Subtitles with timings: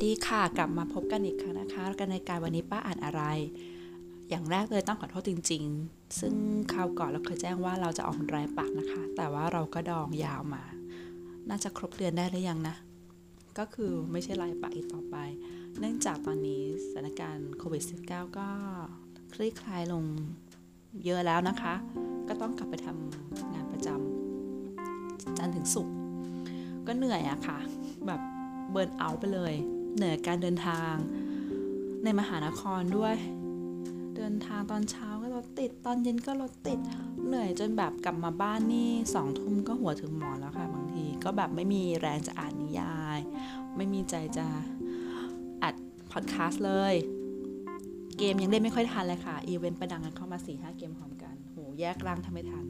[0.00, 3.22] สวัสดีค่ะกลับมาพบกันอีกครั้งนะคะ กันในการวันนี้ป้าอ่านอะไร
[4.30, 6.34] อย่างแรกเลยต้องขอโทษจริง ๆ ซึ่ง
[6.72, 10.62] คราวก่อนเราเคยแจ้งว่าเราจะออกรายปักนะคะ แต่ว่าเราก็ดองยาวมา
[11.48, 12.76] น่าจะครบเดือนได้หรือยังนะ
[13.58, 15.16] ก็คือไม่ใช่รายปักอีกต่อไป
[15.78, 18.48] เนื่องจากตอนนี้สถานการณ์โควิด -19 ก็
[19.32, 20.04] คลี่คลายลง
[21.04, 21.74] เยอะแล้วนะคะ
[22.28, 25.94] ก็ต้องกลับไปทำงานประจำจันถึงศุกร์
[26.86, 27.58] ก็เหนื่อยอะค่ะ
[28.06, 28.20] แบบ
[28.70, 29.54] burnout ไปเลย
[29.96, 30.94] เหนื่อยการเดินทาง
[32.04, 33.16] ในมหานครด้วย
[34.16, 36.78] เดินทางตอนเช้าก็รถติด ตอนเย็นก็รถติด
[37.26, 43.18] เหนื่อยจนแบบกลับมาบ้านนี่สองทุ่มก็หัวถึงหมอนแล้วค่ะ บางทีก็แบบไม่มีแรงจะอ่านนิยาย
[43.76, 44.46] ไม่มีใจจะ
[45.62, 45.74] อัด
[46.12, 46.94] พอดแคสต์เลย
[48.18, 52.64] เกมยังเล่นไม่ค่อยทันเลยค่ะ อีเวนต์ประดังกันเข้ามา4-5 เกมพร้อมกัน โห แยกร่างทำไม่ทัน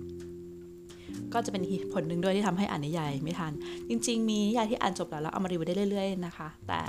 [1.34, 3.52] ก็จะเป็นผลหนึ่งด้วยที่ทำให้อ่านนิยายไม่ทัน
[3.88, 6.80] จริง ๆ มีนิยายที่อ่านจบแล้วแล้วเอามารีวิวได้เรื่อย ๆ นะคะ แต่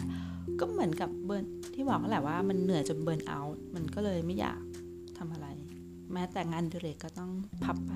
[0.59, 4.59] ก็เหมือนกับเบิร์นที่บอกแหละว่ามันเหนื่อยจน burnout มันก็เลยไม่อยาก
[5.17, 5.47] ทำอะไร
[6.13, 7.31] แม้แต่งานอดิเรกก็ต้อง
[7.63, 7.93] พับไป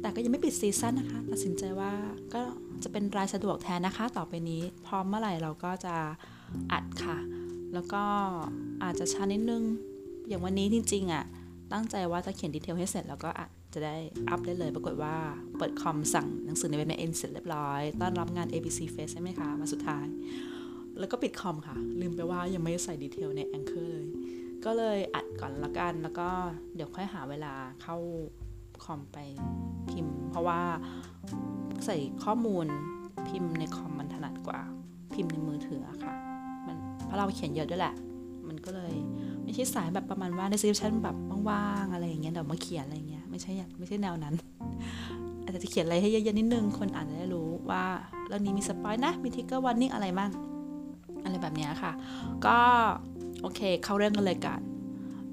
[0.00, 1.92] แต่ก็ยังไม่ปิด season นะคะ ตัดสินใจว่า
[2.34, 2.42] ก็
[2.82, 5.94] จะเป็นรายสะดวกแทนนะคะ ต่อไปนี้ พร้อมเมื่อไหร่เราก็จะ
[6.72, 7.16] อัดค่ะ
[7.74, 8.02] แล้วก็
[8.82, 9.62] อาจจะช้านิดนึง
[10.28, 11.24] อย่างวันนี้จริงๆอะค่ะ
[11.72, 13.96] ตั้งใจว่าจะเขียนดีเทลให้เสร็จแล้วก็อัด จะได้
[14.28, 15.14] อัพได้เลย ปรากฏว่า
[15.58, 20.06] เปิดคอมสั่งหนังสือในเว็บในเอ็นเสร็จเรียบร้อย ต้อนรับงาน ABC Face ใช่ไหมคะ มาสุดท้าย
[20.98, 24.06] แล้วก็ปิดคอมค่ะ ลืมไปว่ายังไม่ใส่ดีเทลใน Anchor เลย
[24.64, 26.28] ก็เลยอัดก่อนละกัน แล้วก็
[26.74, 27.96] เดี๋ยวค่อยหาเวลาเข้า
[28.84, 29.18] คอมไป
[29.90, 30.60] พิมพ์ เพราะว่า
[31.86, 32.66] ใส่ข้อมูล
[33.28, 34.60] พิมพ์ในคอมมันถนัดกว่า
[35.14, 36.14] พิมพ์ในมือถือค่ะ
[36.66, 37.94] มันเพราะเราเขียนเยอะด้วยแหละ
[38.48, 38.94] มันก็เลย
[39.44, 41.16] ไม่ใช่สายแบบประมาณว่าใน session แบบ
[41.48, 44.34] ว่างๆอะไรอย่างเงี้ยเดี๋ยวมาเขียนอะไรเงี้ย ไม่ใช่ไม่ใช่แนวนั้น
[45.42, 47.84] อาจจะเขียนอะไรให้เยอะๆนิดนึง คนอ่านจะได้รู้ว่า
[48.26, 50.30] เรื่องนี้มี spoil นะ มีทิกเกอร์วันนิ่งอะไรบ้าง
[51.24, 51.92] อะไรแบบนี้ค่ะ
[52.46, 52.58] ก็
[53.42, 54.60] โอเค เข้าเรื่องกันเลยกัน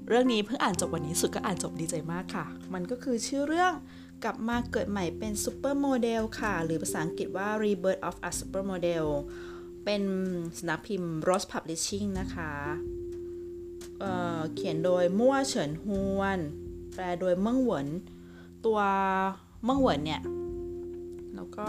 [0.08, 3.72] เรื่องนี้เพิ่งอ่านจบวันนี้สุดก็อ่านจบดีใจมากค่ะ มันก็คือชื่อเรื่อง
[4.24, 9.06] กลับมาเกิดใหม่เป็นซูเปอร์โมเดลค่ะ หรือภาษาอังกฤษว่า Rebirth of a Supermodel
[9.84, 10.02] เป็น
[10.58, 12.52] สำนักพิมพ์ Rose Publishing นะคะ
[14.00, 15.86] เขียนโดยมั่วเฉินฮ
[16.18, 16.38] วน
[16.94, 17.88] แปลโดยเมิ่งเหวิน
[18.66, 18.78] ตัว
[19.64, 20.22] เมิ่งเหวินเนี่ย
[21.34, 21.68] แล้วก็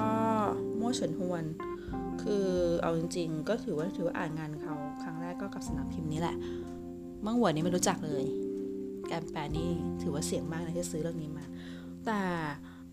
[0.80, 1.44] มั่วเฉินฮวน
[2.22, 2.46] คือ
[2.82, 6.36] เอาจริง ๆ ก็ถือว่าถือว่าอ่านงานเขาครั้งแรกก็กับสำนักพิมพ์นี้แหละ
[7.22, 8.24] เมิ่งเหวินนี่ไม่รู้จักเลย
[9.12, 9.70] การแปลนี่
[10.02, 11.46] ถือว่าเสี่ยงมากนะที่ซื้อเรื่องนี้มา
[12.06, 12.22] แต่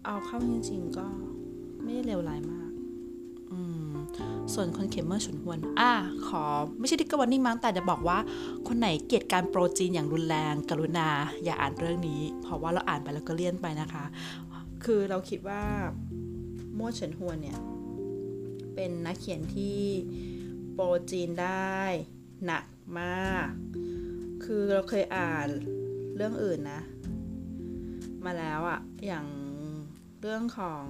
[0.04, 1.06] เอาเข้าจริง ๆ ก็
[1.82, 2.70] ไม่ได้เลวร้ายมาก
[3.50, 3.87] อืม
[4.54, 5.92] ส่วนคนเขียนเมื่อฉุนหวน อะ
[6.26, 6.44] ขอ
[6.78, 8.18] ไม่ใช่ทิกเกอร์วันนี่มั้งแต่จะบอกว่า
[8.68, 11.08] คนไหนเกลียดการโปรจีนอย่างรุนแรง กรุณา
[11.44, 14.04] อย่าอ่านเรื่องนี้ เพราะว่าเราอ่านไปแล้วก็เลี่ยนไปนะคะ
[14.84, 15.62] คือเราคิดว่า
[16.78, 17.58] มั่วเฉินฮวนเนี่ย
[18.74, 19.80] เป็นนักเขียนที่
[20.72, 21.78] โปรจีนได้
[22.44, 22.64] หนัก
[23.00, 23.48] มาก
[24.44, 25.48] คือเราเคยอ่าน
[26.16, 26.80] เรื่องอื่นนะ
[28.24, 29.26] มาแล้วอะอย่าง
[30.20, 30.84] เรื่องของ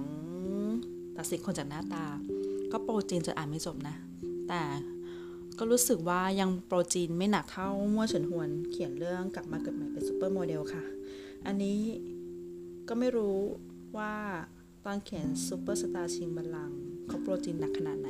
[1.17, 2.05] ตัดสินคนจากหน้าตา
[2.71, 3.95] ก็ pro จีนจนอ่านไม่จบนะ
[4.47, 4.61] แต่
[5.57, 10.83] ก็รู้สึกว่ายัง pro จีนไม่หนักเท่ามั่วเฉินฮวนเขียนเรื่องกลับมาเกิดใหม่เป็นซูเปอร์โมเดลค่ะ
[11.45, 11.79] อันนี้
[12.87, 13.37] ก็ไม่รู้
[13.97, 14.13] ว่า
[14.85, 16.71] ตอนเขียนซูเปอร์สตาร์ชิงบัลลังก์
[17.07, 18.09] เขา pro จีนหนักขนาดไหน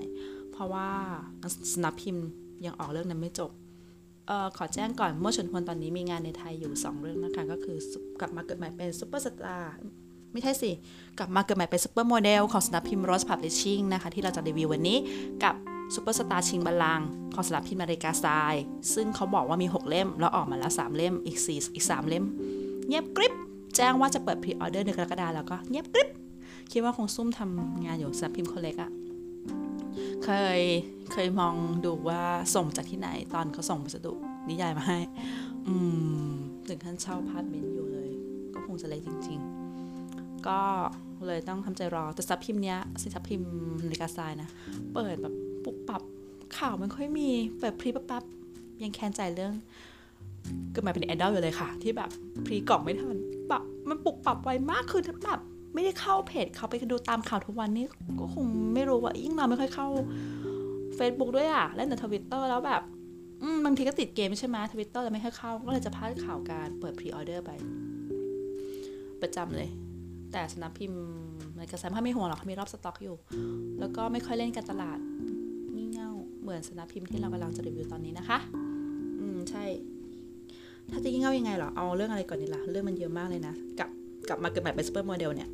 [0.51, 0.89] เพราะว่า
[1.73, 2.27] สำนักพิมพ์
[2.65, 3.51] ยังออกเรื่องนั้นไม่จบ
[4.29, 7.77] ออขอแจ้งก่อนมั่วเฉินฮวนตอนนี้มีงานในไทยอยู่ 2 เรื่องนะคะ ก็คือ
[8.19, 9.73] กลับมาเกิดใหม่เป็นซูเปอร์สตาร์
[10.33, 10.71] ไม่ใช่สิ
[11.19, 14.97] กลับมาเกิดใหม่เป็นซูเปอร์โมเดลของสำนักพิมพ์ Rose Publishing นะคะที่เราจะรีวิววันนี้
[15.43, 15.55] กับ
[15.95, 17.01] ซูเปอร์สตาร์ชิงบัลลังก์
[17.33, 18.25] ของสำนักพิมพ์นาฬิกาทราย
[18.93, 22.25] ซึ่งเขาบอกว่ามี 6 เล่ม แล้วออกมาแล้ว 3 เล่มอีก 4 อีก 3 เล่ม
[22.87, 23.33] เงียบกริบ
[23.75, 26.09] แจ้งว่าจะเปิด pre-order ในกรกฎาแล้วก็เงียบกริบ
[26.71, 28.91] คิดว่าคงซุ่มทำงานอยู่สำนักพิมพ์ขนาดเล็กอะ
[30.23, 30.61] เคย
[31.11, 31.55] เคยมอง
[31.85, 32.21] ดูว่า
[32.55, 34.13] ส่งจากที่ไหนตอนเขาส่งพัสดุ
[34.49, 34.99] นิยายมาให้
[35.67, 35.73] อื
[36.27, 36.29] ม
[36.67, 38.09] ถึงขั้นเช่าอพาร์ทเมนต์อยู่เลย
[38.53, 39.58] ก็คงจะเล็กจริง ๆ
[40.47, 40.59] ก็
[41.27, 43.51] เลยต้องทำใจรอ แต่สำนักพิมพ์เนี้ยสิสำนักพิมพ์
[43.83, 44.49] นาฬิกาทรายนะ
[44.93, 45.33] เปิดแบบ
[45.63, 46.01] ปุบปับ
[46.57, 48.23] ข่าวมันค่อยมี เปิด pre ปั๊บ
[48.83, 49.53] ยังแค้นใจเรื่อง
[50.71, 52.09] เกิดมาเป็นไอดอลอยู่เลยค่ะ ที่แบบ
[52.45, 53.17] pre กล่องไม่ทัน
[53.49, 55.41] แบบมันปุบปับไวมากคือแบบ
[55.73, 57.85] ไม่ได้เข้าเพจเขาไปดูตามข่าวทุกวันนี้
[58.19, 59.87] ก็คงไม่รู้ว่ายิ่งเราไม่ค่อยเข้า
[60.97, 62.81] Facebook ด้วยอะเล่นแต่ทวิตเตอร์แล้วแบบ
[63.65, 67.51] บางทีก็ติดเกมใช่ไหมทวิตเตอร์จะไม่ค่อยเข้า ก็เลยจะพลาดข่าวการเปิด pre-order ไป
[69.21, 69.69] ประจำเลย
[70.31, 71.01] แต่สำนักพิมพ์
[71.57, 73.15] ในกระแสถ้าไม่ห่วงหรอกมีรอบสต็อกอยู่
[73.79, 74.97] แล้วก็ไม่ค่อยเล่นการตลาด
[75.75, 76.09] งี่เง่า
[76.41, 78.37] เหมือนสำนักพิมพ์ที่เรากำลังจะรีวิวตอนนี้นะคะ
[79.19, 79.63] อืมใช่
[80.91, 83.89] ถ้าจะงี่เง่ายังไงหรอเอาเรื่องอะไรก่อนดีล่ะเรื่องมันเยอะมากเลยนะกับ
[84.29, 85.49] กลับมาเกิดใหม่เป็นซูเปอร์โมเดลเนี่ย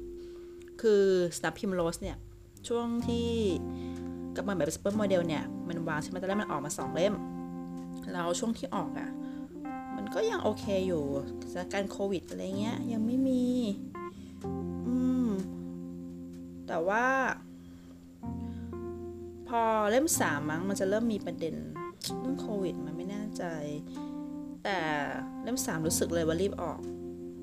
[0.81, 1.03] คือ
[1.37, 2.17] สำนักพิมพ์โรสเนี่ย
[2.67, 3.27] ช่วงที่
[4.35, 7.13] กลับมาเป็นซูเปอร์โมเดลเนี่ย มันวางใช่ไหมตอนแรกมันออกมาสองเล่ม
[8.11, 9.09] แล้วช่วงที่ออกอะ่ะ
[9.95, 11.03] มันก็ยังโอเคอยู่
[11.51, 13.43] สถานการณ์โควิดอะไรเงี้ย ยังไม่มี
[16.67, 17.05] แต่ว่า
[19.49, 21.55] พอเล่มสามมั้งมันจะเริ่มมีประเด็น
[22.19, 23.43] เรื่องโควิดมันไม่แน่ใจ
[24.63, 24.77] แต่
[25.43, 26.79] เล่มสามรู้สึกเลยว่ารีบออก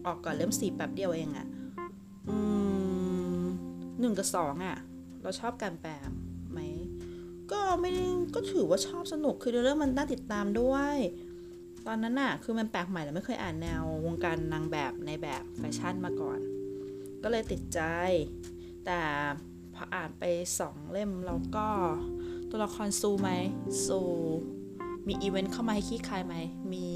[0.06, 1.46] ออกก่อนเล่มสี่แป๊บเดียวเองอะ
[2.28, 2.36] อื
[3.40, 3.42] ม
[4.00, 4.76] หนึ่งกับสองอะ
[5.22, 5.92] เราชอบการแปล
[6.52, 6.60] ไหม
[7.52, 7.92] ก็ไม่
[8.34, 10.96] ก็ถือว่าชอบสนุกคือเรื่องมันน่าติดตามด้วย
[11.86, 16.40] ตอนนั้นน่ะ คือมันแปลกใหม่แล้วไม่เคยอ่านแนววงการนางแบบในแบบแฟชั่นมาก่อน
[17.22, 17.80] ก็เลยติดใจ
[18.86, 19.00] แต่
[19.74, 20.24] พออ่านไป
[20.58, 21.66] สองเล่มเราก็
[22.50, 23.30] ตัวละครซูไหม
[23.86, 24.00] ซู
[25.08, 26.34] มีอีเวนต์เข้ามาให้ขี้คายไหม
[26.72, 26.86] มี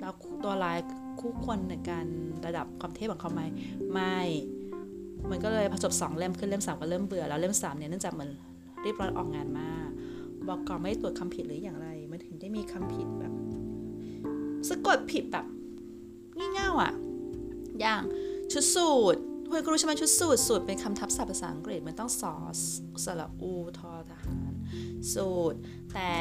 [0.00, 0.12] แล้ว
[0.44, 0.78] ตัวลาย
[1.20, 2.06] คู่ควรในการ
[2.46, 3.42] ระดับความเทพของเขาไหม
[3.92, 4.18] ไม่
[5.30, 8.28] มันก็เลยพอจบสองเล่มขึ้นเล่มสามก็เริ่มเบื่อแล้วเล่มสามเนี่ยเนื่องจากมัน
[8.84, 9.88] รีบร้อนออกงานมาก
[10.48, 13.32] บอกก่อนไม่ตรวจคำผิดหรืออย่างไร มันถึงได้มีคำผิดแบบ
[14.68, 15.46] สะกดผิดแบบ
[16.36, 16.92] งี่เง่าอะ
[17.80, 18.02] อย่าง
[18.52, 19.20] ชุดสูตร
[19.52, 22.60] คนก็รู้ใช่ไหมชุดสูตรสูตรเป็นคำทับศัพท์ภาษาอังกฤษมันต้องสอส
[23.04, 24.52] สระอูทอทหาร
[25.14, 25.58] สูตร
[25.92, 26.12] แต่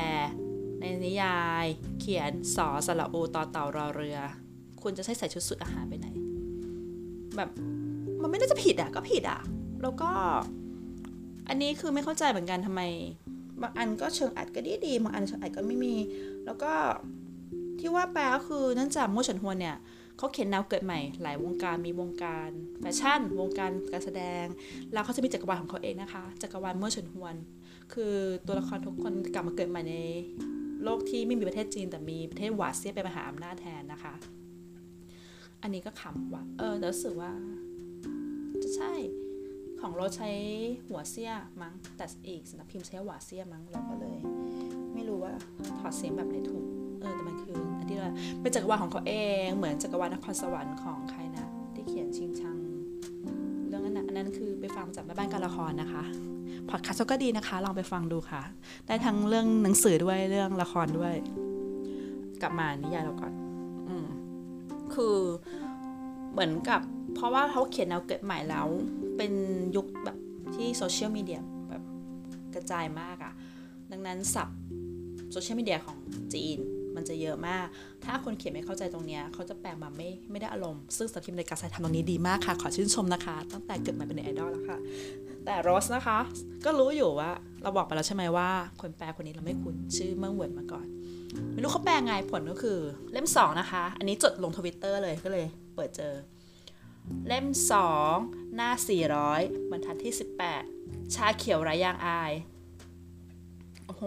[0.80, 1.66] ในนิยาย
[2.00, 4.20] เขียนสอสระอูต่อเต่ารอเรือ
[4.82, 6.08] คุณจะใช้ใส่ชุดสูตรอาหารไปไหน
[7.36, 7.50] แบบ
[8.22, 9.40] มันไม่น่าจะผิดอะก็ผิดอะ
[9.82, 10.10] แล้วก็
[11.48, 12.82] อันนี้คือไม่เข้าใจเหมือนกันทำไม
[13.62, 15.96] บางอันก็เชิงอัดก็ดีดีบางอันเชิงอัดก็ไม่มี
[16.46, 16.72] แล้วก็
[17.80, 19.78] ที่ว่าแปลก็คือเนื่องจากมู่เฉินฮวนเนี่ย
[20.20, 22.50] เขาเขียนแนวเกิดใหม่ หลายวงการมีวงการ
[22.82, 24.46] แฟชั่น วงการการแสดง
[24.94, 27.36] แล้วเขาจะมีจักรวาลของเขาเองนะคะ จักรวาลเมู่อเฉินฮวน
[27.94, 29.96] คือตัวละครทุกคนกลับมาเกิดใหม่ใน
[30.84, 34.14] โลกที่ไม่มีประเทศจีน แต่มีประเทศหวาเซียเป็นมหาอำนาจแทนนะคะ
[35.62, 37.32] อันนี้ก็ขำว่าเออเดี๋ยวรู้สึกว่า
[38.64, 38.94] จะใช่
[39.82, 40.30] ของเราใช้
[40.88, 41.32] หัวเสี้ย
[41.62, 44.18] มั้ง แต่อีกสำนักพิมพ์ใช้หัวเสี้ยมั้งเราก็เลย
[44.94, 45.34] ไม่รู้ว่า
[45.80, 46.66] ถอดเสียงแบบไหนถูก
[47.02, 48.10] เออแต่มันคือ ที่เรา
[48.42, 49.14] เป็นจักรวาลของเขาเอ
[49.46, 52.58] ง เหมือนจักรวาลนครสวรรค์ของใครนะ ที่เขียนชิงชัง
[53.68, 56.04] เรื่องนั้นนะอันนั้นคือไปฟังจากแม่บ้านการละครนะคะ
[56.70, 58.42] พอดคาสต์ก็ดีนะคะ ลองไปฟังดูค่ะ
[58.88, 61.14] ได้ทั้งเรื่องหนังสือด้วยเรื่องละครด้วย
[62.42, 63.34] กลับมานิยายเราก่อน
[63.88, 64.06] อืม
[64.94, 65.18] คือ
[66.32, 66.82] เหมือนกับ
[67.16, 68.68] เพราะว่าเขาเขียนแนวเกิดใหม่แล้ว
[69.18, 69.34] เป็น
[69.76, 70.18] ยุคแบบ
[70.56, 71.84] ที่โซเชียลมีเดียแบบ
[72.54, 73.34] กระจายมากอะ
[73.92, 74.60] ดังนั้นศัพท์
[75.32, 75.98] โซเชียลมีเดียของ
[76.34, 76.58] จีน
[76.96, 77.66] มันจะเยอะมาก
[78.06, 84.78] ถ้าคนเขียนไม่เข้าใจตรงเนี้ยเขาจะแปลมาไม่ไม่ได้อารมณ์ ซึ่งสำนักพิมพ์ในการใช้ทำตรงนี้ดีมากค่ะ ขอชื่นชมนะคะ ตั้งแต่เกิดมาเป็นไอดอลแล้วค่ะ
[85.46, 86.20] แต่โรสนะคะ
[86.66, 87.32] ก็รู้อยู่ว่า
[87.64, 88.50] เราบอกไปแล้วใช่ไหมว่า
[88.82, 90.88] คนแปลคนนี้เราไม่คุ้นชื่อเมืองเวินมาก่อน
[91.54, 92.78] ไม่รู้เขาแปลไงผลก็คือ
[93.12, 95.46] เล่มสองนะคะ อันนี้จดลงทวิตเตอร์เลยก็เลย
[95.76, 96.14] เปิดเจอ
[97.28, 97.46] เล่ม
[98.00, 98.72] 2 หน้า
[99.20, 100.14] 400บรรทัดที่
[100.64, 102.32] 18 ชาเขียวไรยางอาย
[103.86, 104.04] โอ้โห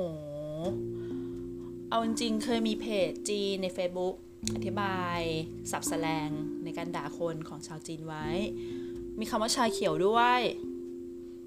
[1.93, 4.15] เอาจริงๆ เคยมีเพจจีนใน Facebook
[4.55, 5.21] อธิบาย
[5.71, 6.31] สับสแสลง
[6.65, 8.27] ในการด่าคนของชาวจีนไว้
[9.19, 10.41] มีคำว่าชาเขียวด้วย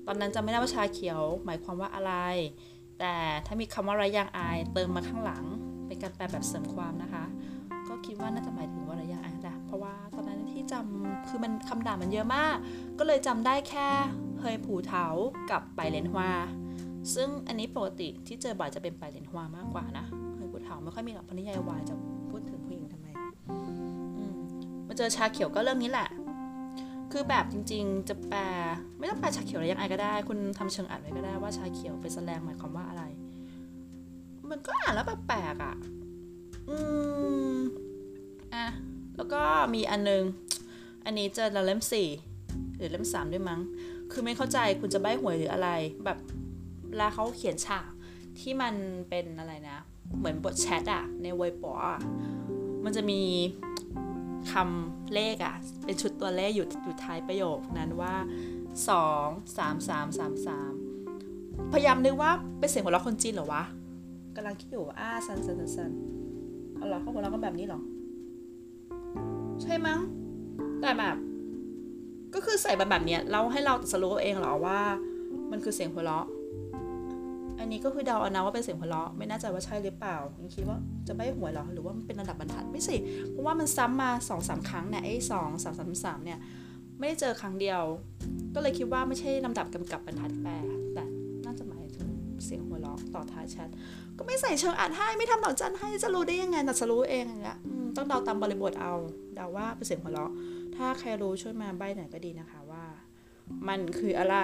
[0.07, 2.13] ตอนนั้นจำไม่ได้ว่าชาเขียว หมายความว่าอะไร
[2.99, 5.45] แต่ถ้ามีคำว่าไร้ยางอายเติมมาข้างหลัง
[5.87, 7.25] เป็นการแปลแบบเสริมความนะคะ
[7.87, 12.55] ก็คิดว่าน่าจะหมายถึงว่าไร้ยางอายนะเพราะว่าตอนนั้นที่จำคือมันคำด่ามันเยอะมาก
[12.99, 13.89] ก็เลยจำได้แค่
[14.39, 15.07] เฮยผูเถา
[15.49, 16.31] กับไปเลนฮวา
[17.15, 20.07] ซึ่งอันนี้ปกติที่เจอบ่อยจะเป็นไปเลนฮวามากกว่านะ
[20.85, 21.95] ไม่ค่อยมีหรอกพนิยายวายจะ
[22.29, 23.07] พูดถึงผู้หญิงทำไม
[24.87, 26.07] มาเจอชาเขียวก็เรื่องนี้แหละ
[27.11, 28.41] คือแบบจริง ๆ จะแปล
[28.99, 33.03] ไม่ต้องแปลชาเขียวอะไรยังไงก็ได้ คุณทำเชิงอ่านไว้ก็ได้ว่าชาเขียวเป็นแสดงหมายความว่าอะไร
[34.49, 35.75] มันก็อ่านแล้วแปลกๆอะ
[36.69, 36.77] อื
[37.55, 37.57] ม
[38.53, 38.65] อะ
[39.15, 39.41] แล้วก็
[39.73, 40.23] มีอันนึง
[41.05, 42.07] อันนี้เจอเล่มสี่
[42.77, 43.59] หรือเล่มสามด้วยมั้ง
[44.11, 45.69] คือไม่เข้าใจคุณจะใบ้หวยหรืออะไร
[46.05, 46.17] แบบ
[46.89, 47.89] เวลาเขาเขียนฉาก
[48.39, 48.73] ที่มัน
[49.09, 49.77] เป็นอะไรนะ
[50.17, 51.99] เหมือนบทแชทอะในเว็บปอะ
[52.83, 53.21] มันจะมี
[54.51, 58.15] คำเลขอะเป็นชุดตัวเลขอยู่อยู่ท้ายประโยคนั้นว่า
[58.89, 60.71] สองสามสามสามสาม
[61.71, 63.63] พยายามนึกว่าเป็นเสียงหัวเราะคนจีนเหรอวะ
[64.35, 65.91] กำลังคิดอยู่อ่าซันซันซันซัน
[66.75, 67.81] เอาหรอเขาหัวเราะกันแบบนี้หรอ
[69.61, 69.99] ใช่มั้ง
[70.81, 71.15] แต่แบบ
[72.33, 74.79] ก็คือใส่แบบแบบเนี้ยเราให้เราตรัสรู้เองเหรอว่า
[75.51, 76.25] มันคือเสียงหัวเราะ
[77.59, 82.97] อันนี้ก็คือเดาเอานะว่าเป็นเสียงหัวเราะไม่แน่ใจว่าใช่หรือเปล่ายังคิดว่าจะใบ้หวยเหรอหรือว่ามันเป็นระดับบรรทัดไม่สิ
[83.31, 86.39] เพราะว่ามันซ้ำมาสองสามครั้งเนี่ยไอ้สองสามสามสามเนี่ย
[86.99, 87.81] ไม่ได้เจอครั้งเดียว
[88.55, 90.53] ก็เลยคิดว่าไม่ใช่ลำดับกำกับบรรทัดแปล
[90.93, 91.03] แต่
[91.45, 92.09] น่าจะหมายถึง
[92.45, 93.69] เสียงหัวเราะต่อท้ายแชท
[94.17, 97.57] ก็ไม่ใส่เชิงอ่านให้ไม่ทำดอกจันให้จะรู้ได้ยังไงแต่จะรู้เองอย่างเงี้ย
[97.95, 98.93] ต้องเดาตามบริบทเอา
[99.35, 100.31] เดาว่าเป็นเสียงหัวเราะ
[100.75, 102.59] ถ้าใครรู้ช่วยมาใบ้หน่อยก็ดีนะคะ
[103.67, 104.37] มันคืออะไร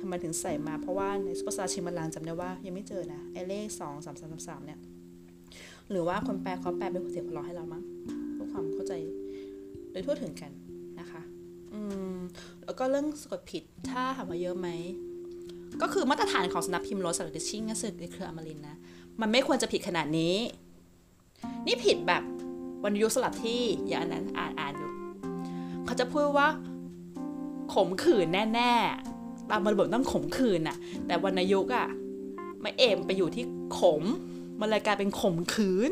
[0.00, 4.78] ทำไมถึงใส่มา เพราะว่าในซุปเปอร์สตาร์ชิมาลานจำได้ว่า ยังไม่เจอนะ ไอเลขสองสามสามสามเนี่ย
[5.90, 7.82] หรือว่าคนแปลเขาแปลเป็นเสียงพลอให้เรามั้ง
[8.34, 8.92] เพื่อความเข้าใจ
[9.90, 10.50] โดยทั่วถึงกัน
[11.00, 11.22] นะคะ
[11.74, 11.80] อื
[12.14, 12.16] ม
[12.64, 14.68] แล้วก็เรื่องสะกดผิด ถ้าถามว่าเยอะไหม
[15.82, 18.76] ก็คือมาตรฐานของสำนักพิมพ์โรสและดิชิ่งก็คือในเครืออมรินนะ
[19.20, 20.34] มันไม่ควรจะผิดขนาดนี้
[21.66, 22.22] นี่ผิดแบบ
[22.84, 24.90] วรรณยุกต์สลับที่อย่างนั้นอ่านอ่านอยู่
[25.84, 26.48] เขาจะพูดว่า
[27.74, 31.88] ขมขื่นแน่ๆตามบริบทต้องขมขื่นน่ะแต่วรรณยุกต์อะ
[32.64, 33.44] ม่เอมไปอยู่ที่
[33.78, 34.02] ขม
[34.60, 35.90] มันเลยกลายเป็นขมขืน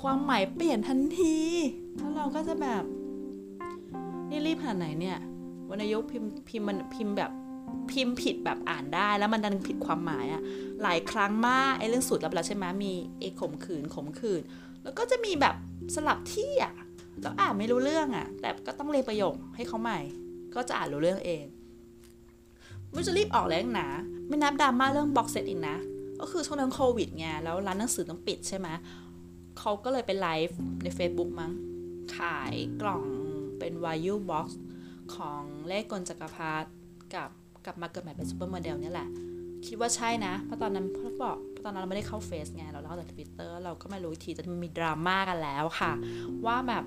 [0.00, 1.38] ความหมายเปลี่ยนทันที
[1.98, 2.84] แล้วเราก็จะแบบ
[4.30, 5.18] นี่รีบขนาดไหนเนี่ย
[5.70, 7.30] วรรณยุกต์พิมพ์พิมพ์มันพิมพ์แบบ
[7.90, 10.42] พิมพ์ผิดแบบอ่านได้แล้วมันดันผิดความหมายอะ
[10.82, 14.40] หลายครั้งมากไอ้เรื่องสูตรลับแล้วใช่ไหมมีเอขมขืนขมขืน
[14.82, 15.54] แล้วก็จะมีแบบ
[15.94, 16.74] สลับที่อะ
[17.22, 20.00] แล้วอ่านไม่รู้เรื่องอะแต่ก็ต้องเรียงประโยคให้เขาใหม่
[20.54, 21.44] ก็จะอ่านรู้เรื่องเอง
[22.92, 23.86] ไม่จะรีบออกแรงหนา
[24.26, 25.76] ไม่นับดราม่าเรื่อง box set อีกนะ
[26.20, 28.68] ก็คือช่วงนั้นโควิดไงแล้วร้านหนังสือต้องปิดใช่ไหม
[29.58, 31.52] เขาก็เลยไปไลฟ์ใน Facebook มั้ง
[32.16, 33.04] ขายกล่อง
[33.58, 34.58] เป็น value box
[35.14, 36.68] ของเล่ห์กลจักรพรรดิ
[37.14, 37.30] กับ
[37.66, 39.08] กลับมาเกิดใหม่เป็นซูเปอร์โมเดลเนี่ยแหละ
[39.66, 45.92] คิดว่าใช่นะ เพราะตอนนั้นพ่อบอกตอนนั้นเราไม่ได้เข้าเฟซไง เราเล่าจากทวิตเตอร์เราก็ไม่รู้ทีจะมีดราม่ากันแล้วค่ะ
[46.46, 46.84] ว่าแบบ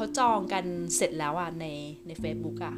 [0.00, 0.64] เขาจองกัน
[0.96, 1.66] เสร็จแล้วอะใน
[2.06, 2.76] ใน Facebook อะ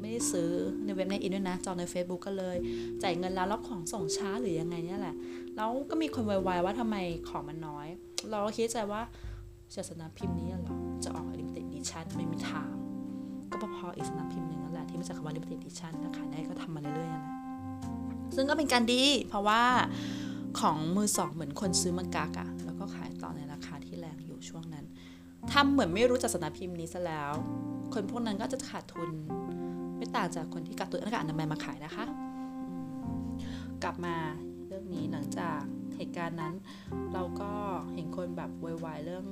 [0.00, 0.50] ไม่ได้ซื้อ
[0.84, 2.56] ในเว็บในอินด้วยนะ จองใน Facebook ก็เลย
[3.02, 5.14] จ่ายเงินแล้วรับของส่งช้าหรือยังไงเนี่ยแหละ
[5.56, 6.96] แล้วก็มีคนวายว่าทำไม
[7.28, 7.86] ของมันน้อย
[8.30, 9.02] เราก็คิดใจว่า
[9.74, 12.70] ศาสนาพิมพ์นี้หรอจะออก limited edition ไม่มีทาง
[13.62, 17.24] ก็พออีกสำนักพิมพ์หนึ่งนั่นแหละที่มาจากคำว่า limited edition ถ้าขายได้ก็ทำมาเรื่อยๆนะ
[18.34, 19.62] ซึ่งก็เป็นการดี เพราะว่า
[20.60, 24.86] ของมือสองเหมือนคนซื้อมากักะแล้วก็ขายต่อในราคาที่แรงอยู่ช่วงนั้น
[25.52, 27.32] ทำเหมือนไม่รู้จักสำนักพิมพ์นี้ซะแล้ว
[27.94, 29.10] คนพวกนั้นก็จะขาดทุน
[29.96, 32.04] ไม่ต่างจากคนที่กักตุนหน้ากากอนามัยมาขายนะคะ
[33.82, 34.16] กลับมา
[34.68, 35.60] เรื่องนี้หลังจาก
[35.96, 36.54] เหตุการณ์นั้น
[37.12, 37.50] เราก็
[37.94, 38.50] เห็นคนแบบ
[38.84, 39.26] วายๆเรื่อง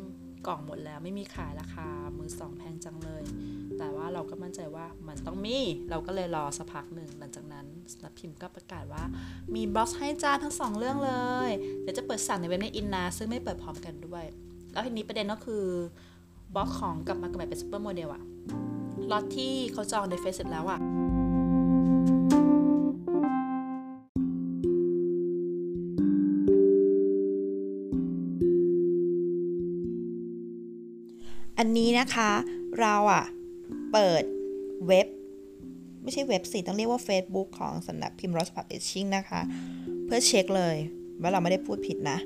[0.47, 3.23] กล่องหมดแล้วไม่มีขายราคา มือสองแพงจังเลย
[3.79, 5.59] แต่ว่าเราก็มั่นใจว่ามันต้องมี
[5.91, 9.05] เราก็เลยรอสักพักหนึ่ง หลังจากนั้นสนักพิมพ์ก็ประกาศว่า
[9.55, 11.13] มีบล็อกให้จ้าทั้งสองเรื่องเล
[11.49, 11.51] ย
[11.83, 14.25] เดี๋ยวจะเปิดสั่งในเว็บในอินนาซึ่งไม่เปิดพร้อมกันด้วย
[14.75, 15.65] แล้วทีนี้ประเด็นก็คือ
[16.55, 18.23] box ของกลับมาเกิดใหม่เป็นซูเปอร์โมเดลอะ
[19.11, 20.81] ล็อตที่เขาจองในเฟซเสร็จแล้วอะ
[31.59, 32.31] อันนี้นะคะ
[32.81, 33.25] เราอะ
[33.93, 34.23] เปิด
[34.87, 35.07] เว็บ
[36.03, 39.41] ไม่ใช่เว็บสิต้องเรียกว่า Facebook ของสำนักพิมพ์ Rose Publishing นะคะ
[40.05, 40.77] เพื่อเช็คเลย
[41.21, 42.19] ว่าเราไม่ได้พูดผิดนะ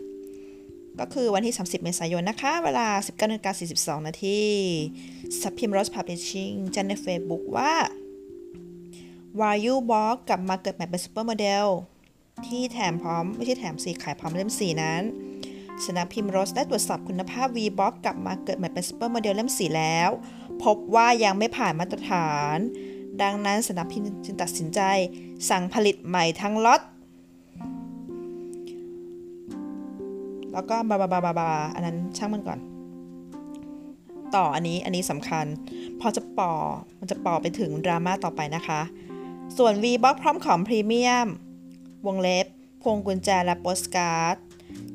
[1.00, 4.40] ก็คือวันที่ 30 เมษายนนะคะ เวลา 19นาฬิกา42 นาที
[5.42, 7.72] สำนักพิมพ์ Rose Publishing แจ้งใน Facebook ว่า
[9.40, 11.66] วายุบ็อกกลับมาเกิดใหม่เป็นซูเปอร์โมเดล
[12.46, 15.02] ที่แถมพร้อม ไม่ใช่แถมสิขายพร้อมเล่มสี่นั้น
[15.84, 20.10] สำนักพิมพ์โรสได้ตรวจสอบคุณภาพ value box กลับมาเกิดใหม่เป็นซูเปอร์โมเดลเล่มสี่แล้ว
[20.64, 22.58] พบว่ายังไม่ผ่านมาตรฐาน
[23.22, 24.80] ดังนั้นสนักพิมพ์จึงตัดสินใจ
[25.48, 26.80] สั่งผลิตใหม่ทั้งล็อต
[30.52, 32.60] แล้วก็บาบาบาบาบาอันนั้นช่างมันก่อน
[34.34, 35.46] ต่ออันนี้อันนี้สำคัญ
[36.00, 36.52] พอจะปอ
[36.98, 38.80] มันจะปอไปถึงดราม่าต่อไปนะคะ
[39.58, 41.28] ส่วน V Box พร้อมของพรีเมียม
[42.06, 42.46] วงเล็บ
[42.82, 44.36] พวงกุญแจและโปสการ์ด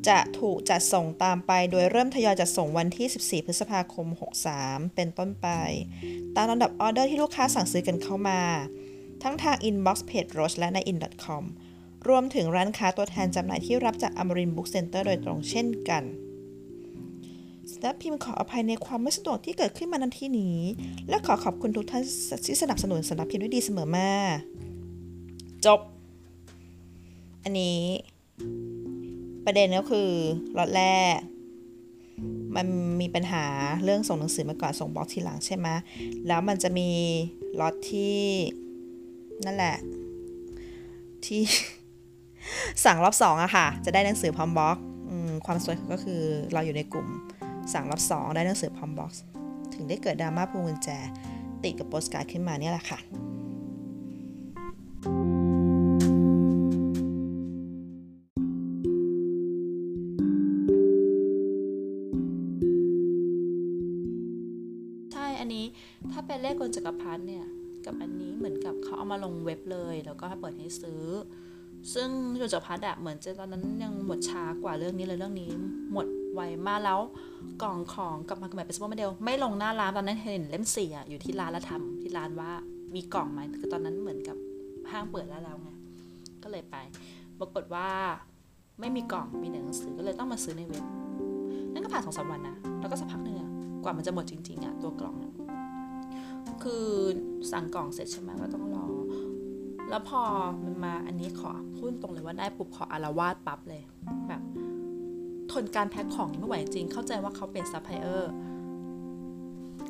[0.07, 3.07] จะถูกจัดส่งตามไปโดยเริ่มทยอยจัดส่งวันที่
[3.41, 4.07] 14 พฤษภาคม
[4.51, 5.48] 63 เป็นต้นไป
[6.36, 8.41] ตามลำดับออเดอร์ที่ลูกค้าสั่งซื้อกันเข้ามา
[9.24, 11.43] ทั้งทาง inbox page roche และใน in.com
[12.07, 16.03] รวมถึงร้านค้าตัวแทนจำหน่ายที่รับจาก Amarin Book Center โดยตรงเช่นกัน
[17.72, 20.57] สำนักพิมพ์ขออภัยในความไม่สะดวกที่เกิดขึ้นมาในที่นี้
[21.10, 22.03] และขอขอบคุณทุกท่าน
[22.45, 24.10] ที่สนับสนุนสำนักพิมพ์ด้วยดีเสมอมา
[25.65, 25.79] จบ
[27.43, 27.79] อันนี้
[29.45, 30.10] ประเด็นก็คือ
[30.57, 30.83] ล็อตแร
[31.15, 31.17] ก
[32.55, 32.67] มัน
[33.01, 33.45] มีปัญหา
[33.83, 35.67] เรื่องส่งหนังสือมาก่อนส่งบล็อกทีหลังใช่ไหม
[36.27, 36.89] แล้วมันจะมี
[37.60, 38.19] ล็อตที่
[39.45, 39.75] นั่นแหละ
[41.25, 41.41] ที่
[42.86, 44.78] สั่งรอบสองอะค่ะ จะได้หนังสือพร้อมบล็อก
[45.46, 46.22] ความสวยก็คือ
[46.54, 47.08] เราอยู่ในกลุ่ม
[47.74, 49.12] สั่งรอบสองได้หนังสือพร้อมบล็อก
[49.74, 50.90] ถึงได้เกิดดราม่าพวงกุญแจ
[51.64, 53.00] ติดกับโปสการ์ดขึ้นมาเนี่ยแหละค่ะ
[65.14, 65.66] ใช่อันนี้
[66.12, 67.46] ถ้าเป็นเลขกลจักรพรรดิเนี่ย
[67.86, 71.04] กับอันนี้เหมือนกับเขาเอามาลงเว็บเลย แล้วก็ให้เปิดให้ซื้อ
[71.94, 72.10] ซึ่ง
[72.40, 75.50] กลจักรพรรดิอะเหมือนจะตอนนั้นยังหมดช้ากว่าเรื่องนี้เลยเรื่องนี้
[75.94, 77.00] หมดไวมากแล้ว
[77.62, 82.52] กล่องของกลับมากับแบบเป็นซูเปอร์โมเดลไม่ลงหน้าร้านตอนนั้นเห็นเล่มสี่อะอยู่ที่ร้านแล้วทำที่ร้านว่า
[82.96, 84.38] มีกล่องไหมคือตอนนั้นเหมือนกับ
[84.92, 85.70] ห้างเปิดแล้วไง
[86.44, 86.75] ก็เลยไป
[87.40, 87.90] ปรากฏว่า
[88.80, 90.86] ไม่มีกล่องมีแต่หนังสือก็เลยต้องมาซื้อในเว็บ
[91.74, 93.38] นั่นก็ผ่านสองสามวันนะแล้วก็สักพักหนึ่ง
[93.84, 95.16] กว่ามันจะหมดจริงๆอะตัวกล่อง
[96.63, 96.86] คือ
[97.52, 98.86] สั่งกล่องเสร็จใช่ไหมก็ต้องรอ
[99.90, 100.22] แล้วพอ
[100.63, 103.82] มันมาอันนี้ขอพูดตรงเลยว่าได้ปุ๊บขออาละวาดปั๊บเลย
[104.28, 104.42] แบบ
[105.52, 108.32] ทนการแพ็คของไม่ไหวจริง เข้าใจว่าเขาเป็นซัพพลายเออร์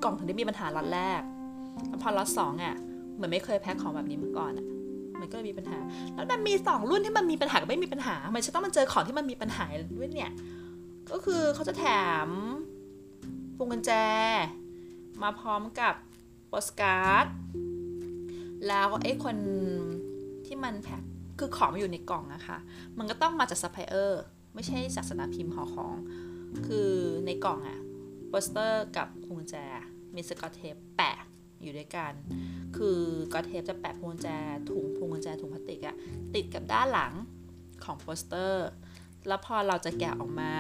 [0.04, 1.22] กล่องถึงได้มีปัญหาล็อตแรก
[1.88, 2.76] แล้วพอล็อตสองอะ
[3.16, 4.66] เหมือนไม่เคยแพ็คของแบบนี้มาก่อนอะ
[5.20, 5.80] มันก็เลยมีปัญหา
[6.14, 9.66] แล้วมันมีสองรุ่นที่มันมีปัญหากับไม่มีปัญหา มันจะต้องมาเจอของที่มันมีปัญหา
[9.98, 10.32] ด้วยเนี่ย
[11.12, 11.86] ก็คือเขาจะแถ
[12.26, 12.28] ม
[13.56, 13.92] พวงกุญแจ
[15.24, 15.94] มาพร้อมกับ
[16.48, 17.26] โปสการ์ด
[18.67, 19.36] แล้วไอ้คน
[20.46, 21.03] ที่มันแพ็ค
[21.39, 22.58] คือของมันอยู่ในกล่องอะคะ
[22.98, 24.22] มันก็ต้องมาจากซัพพลายเออร์
[24.53, 25.96] ไม่ใช่จากสำนักพิมพ์ห่อของ
[26.67, 26.91] คือ
[27.25, 27.79] ในกล่องอะ
[28.29, 29.55] โปสเตอร์กับพวงกุญแจ
[30.15, 31.17] มีสกอตเทปแปะ
[31.62, 32.13] อยู่ด้วยกัน
[32.75, 33.00] คือ
[33.34, 34.27] ก็เทปจะแปะพวงกุญแจ
[34.70, 35.96] ถุงพวงกุญแจถุงพลาสติกอะ
[36.36, 37.13] ติดกับด้านหลัง
[37.84, 38.67] ของโปสเตอร์
[39.27, 40.53] แล้วพอเราจะแกะออกมา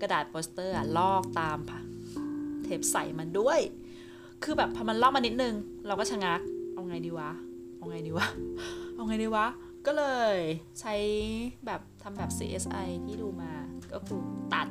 [0.00, 1.58] กระดาษโปสเตอร์อะลอกตาม
[2.64, 3.60] เทปใส่มันด้วย
[4.44, 5.54] คือแบบพอมันลอกมานิดนึง
[5.86, 6.40] เราก็ชะงัก
[6.74, 7.30] เอาไงดีวะ
[7.78, 8.26] เอาไงดีวะ
[8.94, 9.46] เอาไงดีวะ
[9.86, 10.36] ก็เลย
[10.80, 10.94] ใช้
[11.66, 13.52] แบบทำแบบ CSI ที่ดูมา
[13.92, 14.20] ก็คือ
[14.54, 14.68] ตัด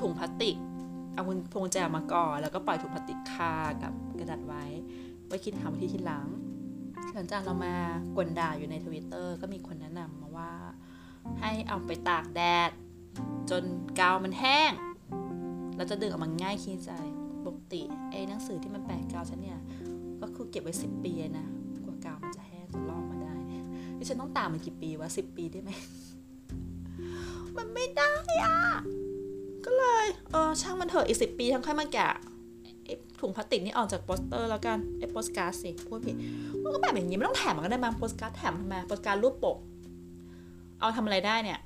[0.00, 0.56] ถุงพลาสติก
[1.14, 4.64] เอาพวงกุญแจมาก่อนแล้วก็ปล่อยถุงพลาสติกคากับกระดาษไว้
[5.26, 6.26] ไว้คิดหาวิธีทีหลัง
[7.12, 7.74] หลังจากเรามา
[8.16, 10.52] กลด่าอยู่ในทวิตเตอร์ก็มีคนแนะนำมาว่า
[11.40, 12.70] ให้เอาไปตากแดด
[13.50, 13.62] จน
[13.98, 14.72] กาวมันแห้ง
[15.76, 16.90] เราจะดึงออกมาง่ายขี้ใจ
[17.54, 19.58] กติไอ้หนังสือที่มันแปะกาวฉันเนี่ย
[20.20, 21.46] ก็คือเก็บไว้สิบปีนะ
[21.84, 23.34] กว่ากาวมันจะแห้งจะลอกมาได้
[23.98, 25.70] ดิฉันต้องตามมันกี่ปีวะสิบปีได้ไหม
[27.56, 28.12] มันไม่ได้
[28.44, 28.56] อะ
[29.64, 32.08] ก็เลย เออช่างมันเถอะอีกสิบปีทั้งค่อยมาแกะ
[32.84, 36.16] ไอ้ถุงพลาสติกนี่ออกจากโปสเตอร์แล้วกันไอ้โปสการ์ดสิพูดผิด
[36.62, 39.56] มันก็แบบอย่างนี้ไม่ต้องแถมมันก็ได้มาโปสการ์ดแถมทำไมโปสการ์ดรูปปก
[40.80, 41.58] เอาทำอะไรได้เนี่ย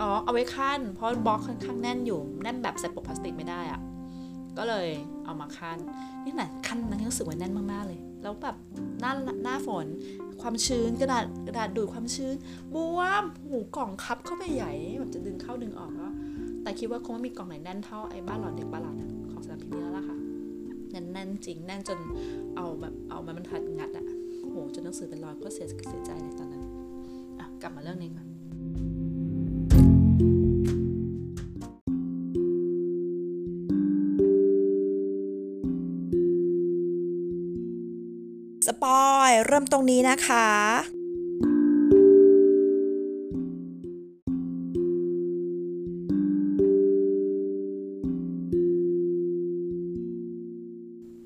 [0.00, 3.80] อ๋อเอาไว้คั่นเพราะ box ค่อนข้างแน่นอยู่แน่นแบบใส่ปกพลาสติกไม่ได้อะ
[4.58, 4.88] ก็เลย
[5.24, 5.78] เอามาคั่น
[6.24, 8.56] นี่แหละคั่นนั้นรู้สึกว่าแน่นมากๆเลย แล้วแบบ
[9.00, 9.12] หน้า
[9.44, 9.86] หน้าฝน
[10.40, 12.34] ความชื้นกระดาษกระดาษดูดความชื้น
[12.72, 16.12] บวมหูกล่องคับเข้าไปใหญ่แบบจะดึงเข้าดึงออกแล้ว
[16.62, 18.96] แต่คิดว่าคงไม่มีกล่องไหนแน่นเท่าไอ้บ้านหลอนเด็กบ้านหลอน
[19.30, 20.16] ของสามพิมพ์นี้แล้วล่ะค่ะ
[20.90, 21.98] แน่นแน่นจริงแน่นจน
[22.56, 24.06] เอาแบบเอาไม้บรรทัดงัดอะ
[24.50, 26.62] โหจนหนังสือเป็นรอยก็เสียเสียใจเลยตอนนั้น
[27.38, 28.26] อะกลับมาเรื่องนี้ก่อน
[39.00, 40.48] อย เริ่มตรงนี้นะคะ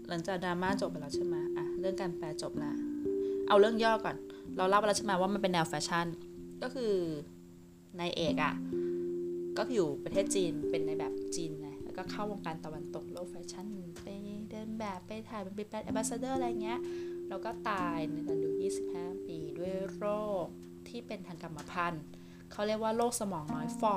[0.09, 2.73] หลังจากดราม่าจบไปแล้วใช่ไหมอะเรื่องการแปลจบละ
[3.49, 4.17] เอาเรื่องย่อก่อน
[4.57, 6.07] เราเล่าไปแล้วใช่ไหมว่ามันเป็นแนวแฟชั่น
[6.63, 6.93] ก็คือ
[7.99, 8.55] นายเอกอะ่ะ
[9.57, 13.67] ก็อยู่ประเทศจีนเป็นในแบบจีนนะแล้วก็เข้าวงการตะวันตกโลกแฟชั่น
[14.03, 14.09] ไป
[14.51, 16.79] เดินแบบไปถ่ายเป็นแบรนด์แอมบาสเดอร์อะไรเงี้ย
[17.29, 18.51] แล้วก็ตายในตอนอายุ
[18.93, 20.07] 25 ปีด้วยโร
[20.45, 20.47] ค
[20.89, 22.05] ที่เป็นทางกรรมพันธุ์
[22.53, 23.97] เขาเรียกว่าโรคสมองน้อยฟอ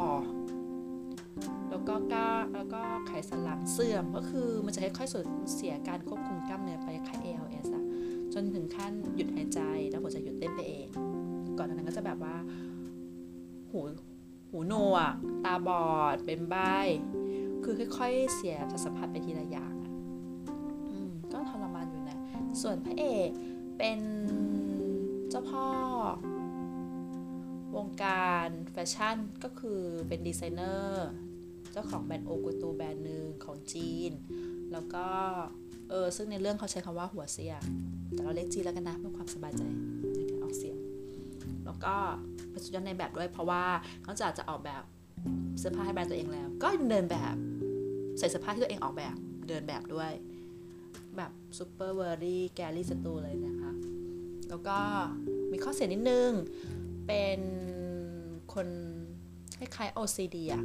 [1.70, 7.86] แล้วก็ก้าแล้วก็ไขสันหลังเสื่อมก็คือมันจะค่อยๆสูญเสียการควบคุมกล้ามเนื้อไปคล้าย ALS อะ
[8.34, 10.88] จนถึงขั้นหยุดหายใจแล้วหัวใจหยุดเต้นไปเอง
[11.58, 12.36] ก่อนหน้านั้นก็จะแบบว่า
[13.72, 13.80] หู
[14.50, 15.14] หูหนวก
[15.46, 16.56] ตาบอด เป็นใบ
[17.64, 19.74] คือค่อย ๆ เสียสัมผัสไปทีละอย่าง
[22.62, 23.30] ส่วนพระเอก
[23.78, 24.00] เป็น
[25.30, 25.68] เจ้าพ่อ
[27.76, 31.08] วงการแฟชั่นก็คือเป็นดีไซเนอร์
[31.72, 34.12] เจ้าของแบรนด์โอกุตูแบรนด์หนึ่งของจีน
[34.72, 35.06] แล้วก็
[35.90, 37.54] เออ ซึ่งในเรื่องเขาใช้คำว่าหัวเสีย
[38.14, 39.62] แต่เราเรียกจีนแล้วกันนะเพื่อความสบายใจ
[40.18, 40.78] ในการออกเสียง
[41.66, 41.96] แล้วก็
[42.52, 43.64] เป็นสุดยอดนายแบบด้วยเพราะว่า
[44.04, 44.84] เขาจากจะออกแบบ
[45.60, 47.36] เสื้อผ้าให้แบรนด์ตัวเองแล้ว ก็เดินแบบ
[48.18, 49.16] ใส่เสื้อผ้าที่ตัวเองออกแบบ
[49.48, 50.12] เดินแบบด้วย
[51.20, 53.72] แบบ super very Gary Stu เลยนะคะ
[54.50, 54.78] แล้วก็
[55.52, 56.32] มีข้อเสียนิดนึง
[57.08, 57.40] เป็น
[58.54, 58.68] คน
[59.58, 60.64] คล้ายๆ OCD อะ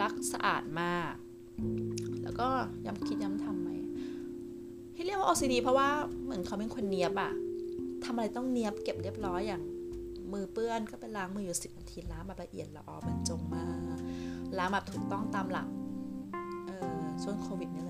[0.00, 1.14] รักสะอาดมาก
[2.22, 2.48] แล้วก็
[2.86, 3.70] ย้ำคิดย้ำทำไหม
[4.94, 5.88] ที่เรียกว่า OCD เพราะว่า
[6.24, 7.32] เหมือนเขาเป็นคนเนียบอะ
[8.04, 9.62] ทำอะไรต้องเนียบเก็บเรียบร้อยอย่าง
[10.32, 13.98] มือเปื้อนก็ไปล้างมืออยู่สิบนาทีล้างแบบละเอียดละออบรรจงมาก
[14.58, 15.68] ล้างแบบถูกต้องตามหลัก
[16.66, 17.89] เออช่วงโควิดนี่เ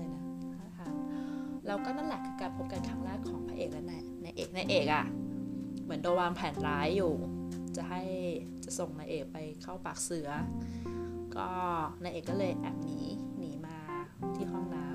[1.65, 5.05] แล้วก็นั่นแหละคือการพบกันครั้งแรกของพระเอกและนายนายเอกนายเอกอะ
[5.83, 7.13] เหมือนโดนวางแผนร้ายอยู่
[7.75, 8.01] จะให้
[8.63, 10.29] จะส่งนายเอกไปเข้าปากเสือ
[11.35, 11.47] ก็
[12.03, 12.99] นายเอกก็เลยแอบหนี
[13.37, 13.77] หนีมา
[14.35, 14.87] ที่ห้องน้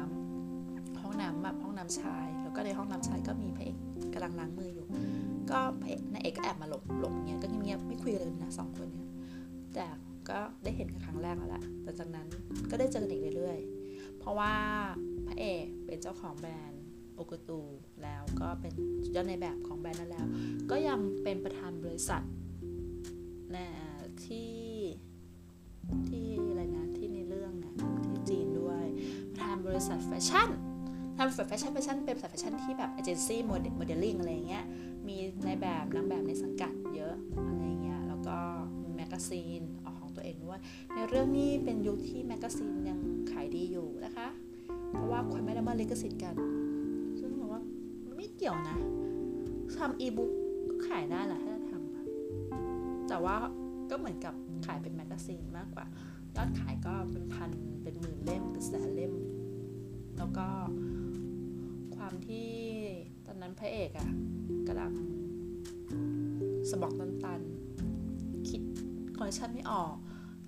[0.48, 3.76] ำห้องน้ำแบบห้องน้ำชาย แล้วก็ในห้องรับใช้ก็มีพระเอก
[4.14, 4.86] กำลังล้างมืออยู่
[5.50, 9.08] ก็พระเอกนายเอกก็แอบมาหลบหลบเงี้ยก็เงียบๆไม่คุยเลยนะสองคนเนี้ย
[9.74, 9.86] แต่
[10.28, 12.26] ก็ได้เห็นกันครั้งแรกแล้วแหละแต่จากนั้น
[12.70, 14.52] ก็ได้เจอกันอีกเรื่อยๆ เพราะว่า
[15.26, 16.82] พระเอกเป็นเจ้าของแบรนด์
[17.16, 17.60] โอกตู
[18.02, 18.74] แล้วก็เป็น
[19.14, 20.26] ยอดในแบบของแบรนด์นั้นแล้ว
[20.70, 22.22] ก็ยังเป็นประธานบริษัท
[23.54, 23.66] นะ
[24.24, 24.56] ที่
[26.08, 27.72] ที่อะไรนะที่ในเรื่องนะ
[28.06, 28.84] ที่จีนด้วย
[29.32, 30.48] ประธานบริษัทแฟชั่น
[31.16, 33.52] ทำแฟชั่นแฟชั่นเป็นบริษัทแฟชั่นที่แบบเอเจนซี่โม
[33.86, 34.64] เดลลิ่งอะไรเงี้ย
[35.08, 37.14] มีในแบบนางแบบในสังกัดเยอะ
[37.48, 38.36] อะไรเงี้ยแล้วก็
[38.82, 40.60] มีแมกกาซีนออกของตัวเองด้วย
[40.94, 42.98] ในเรื่องนี้เป็นยุคที่แมกกาซีนยัง
[43.32, 44.28] ขายดีอยู่นะคะ
[44.96, 46.34] เพราะว่าคนไม่ได้มาลิขสิทธิ์กัน
[47.20, 47.62] ซึ่งบอกว่า
[48.16, 48.76] ไม่เกี่ยวนะ
[49.78, 50.30] ทำอีบุ๊ก
[50.68, 53.36] ก็ขายได้แหละถ้าทำแต่ว่า
[53.90, 54.34] ก็เหมือนกับ
[54.66, 55.86] ขายเป็นแมกกาซีนมากกว่า
[56.36, 57.50] ยอดขายก็เป็นพัน
[57.82, 59.14] เป็นหมื่นเล่มเป็นแสนเล่ม
[60.18, 60.46] แล้วก็
[61.96, 62.48] ความที่
[63.26, 64.08] ตอนนั้นพระเอกอะ
[64.68, 64.92] กำลัง
[66.70, 68.62] สมองตันๆคิด
[69.16, 69.94] คอนเนคชั่นไม่ออก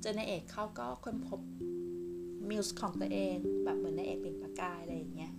[0.00, 1.40] เจอนายเอกเขาก็ค้นพบ
[2.50, 5.32] muse ของตัวเองแบบเหมือนนายเอกเปล่งประกายอะไรอย่างเงี้ย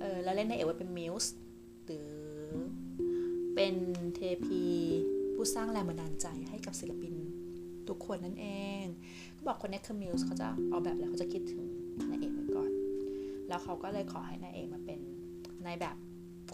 [0.00, 1.32] เออแล้วเล่นนายเอกไว่าเป็นมิวส์
[1.84, 2.12] หรือ
[3.54, 3.74] เป็น
[4.14, 4.62] เทพี
[5.34, 7.14] ผู้สร้างแรงบันดาลใจให้กับศิลปิน
[7.88, 8.48] ทุกคนนั่นเอ
[8.82, 8.84] ง
[9.36, 11.62] ก็บอกคนนี้คือมิวส์เขาจะเอาแบบแล้วเขาจะคิดถึง
[12.10, 12.70] นายเอกไว้ก่อน
[13.48, 15.00] แล้วเขาก็เลยขอให้นายเอกมาเป็น
[15.66, 15.96] นายแบบ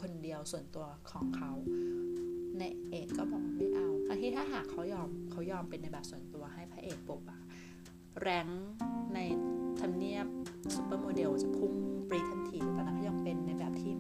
[0.00, 1.50] คนเดียวส่วนตัวของเขา
[2.60, 7.40] นายเอกก็บอกไม่เอาทั้งที่ถ้าหากเขายอมเขายอมเป็นในายแบบส่วนตัวให้พระเอกปุ๊บอะ
[8.22, 8.46] แรง
[9.14, 9.18] ใน
[9.80, 10.26] ทำเนียบ
[10.74, 11.72] ซูเปอร์โมเดลจะพุ่ง
[12.08, 13.92] ปรี๊ดทันทีแต่ตอนนั้นเขายังเป็นนายแบบที่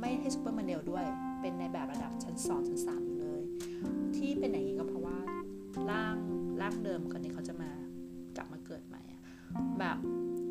[0.00, 1.04] ไม่ใช่ซูเปอร์โมเดลด้วย
[1.40, 3.42] เป็นนายแบบระดับชั้นสองชั้นสามอยู่เลย
[4.16, 5.18] ที่เป็นอย่างนี้ก็เพราะว่า
[5.90, 6.16] ร่าง
[6.60, 7.70] ร่างเดิมคนนี้เขาจะมา
[8.36, 9.22] กลับมาเกิดใหม่อะ
[9.78, 9.96] แบบ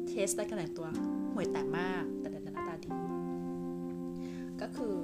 [0.08, 0.88] taste การแต่งตัว
[1.34, 2.92] ห่วยแตกมาก แต่แต่หน้าตาดี
[4.62, 4.96] ก็คือ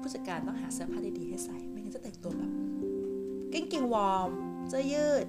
[0.00, 2.50] ผู้จัดการต้องหาเสื้อผ้าดีๆให้ใส่ ไม่งั้นจะแต่งตัวแบบ
[3.52, 4.30] กิ้งกิ้งวอร์ม
[4.68, 5.26] เสื้อยืด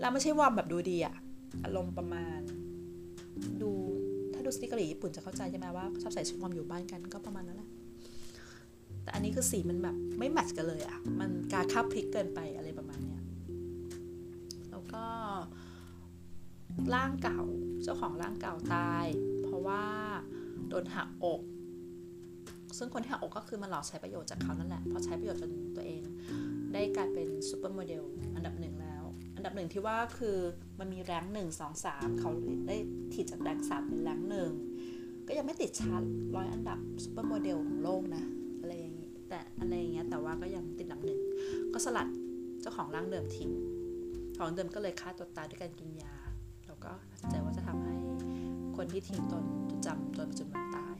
[0.00, 1.14] แล้วไม่ใช่วอร์มแบบดูดีอะ
[1.64, 2.40] อารมณ์ประมาณ
[3.62, 3.70] ดู
[4.34, 7.70] ถ้าดูซีรีส์เกาหลีญี่ปุ่นจะเข้าใจใช่ไหมว่าชอบใส่ชุดวอร์มอยู่บ้านกันก็ประมาณนั้นแหละ
[9.02, 13.22] แต่อันนี้คือสีมันแบบไม่ match กันเลยอะมันกาคาพลิกเกินไปอะไรประมาณเนี้ย
[14.70, 15.04] แล้วก็
[16.94, 17.42] ร่างเก่า
[17.82, 19.06] เจ้าของร่างเก่าตาย
[19.44, 19.84] เพราะว่า
[20.68, 21.40] โดนหักอก
[22.78, 26.02] ซึ่งคนที่หักอกก็คือมาหลอกใช้ประโยชน์จากเขานั่นแหละเพราะใช้ประโยชน์จนตัวเอง
[26.72, 28.02] ได้กลายเป็นซูเปอร์โมเดล
[28.34, 28.91] อัอันดับหนึ่งแล้ว
[29.42, 30.36] นดับหนึ่งที่ว่าคือ
[30.78, 32.30] มันมี rank หนึ่งสองสามเขา
[32.66, 32.76] ได้
[33.12, 34.50] ถีบจาก rank สามเป็น rank หนึ่ง
[35.28, 36.02] ก็ยังไม่ติดชาร์ต
[36.34, 38.24] ร้อยอันดับซูเปอร์โมเดลของโลกนะ
[38.60, 41.20] อะไรอย่างนี้แต่อะไรอย่างเงี้ยแต่ว่าก็ยังติดอันดับหนึ่ง
[41.72, 42.08] ก็สลัด
[42.60, 43.50] เจ้าของร่างเดิมทิ้ง
[44.38, 46.14] ของเดิมก็เลยฆ่าตัวตายด้วยการกินยา
[46.66, 47.96] แล้วก็ตัดสินใจว่าจะทำให้
[48.76, 50.96] คนที่ทิ้งตนจดจำจนปัจจุบันตาย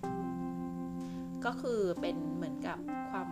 [1.45, 2.79] ก็คือเป็นเหมือนกับ
[3.11, 3.29] ความ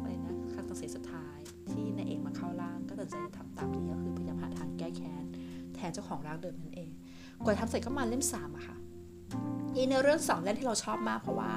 [0.00, 1.38] อะไรนะคำตัดสินสุดท้าย
[1.72, 5.24] ที่นายเอกมาเข้าร่าง ก็ตัดใจจะทำตามนี้ก็คือพยายามหาทางแก้แค้น
[5.74, 6.90] แทนเจ้าของร่างเดิมนั่นเอง
[7.44, 8.76] กว่าทำเสร็จก็มาเล่มสามอะค่ะ
[9.74, 11.50] นี่เนเรื่องสองเล่มที่เราชอบมากเพราะว่า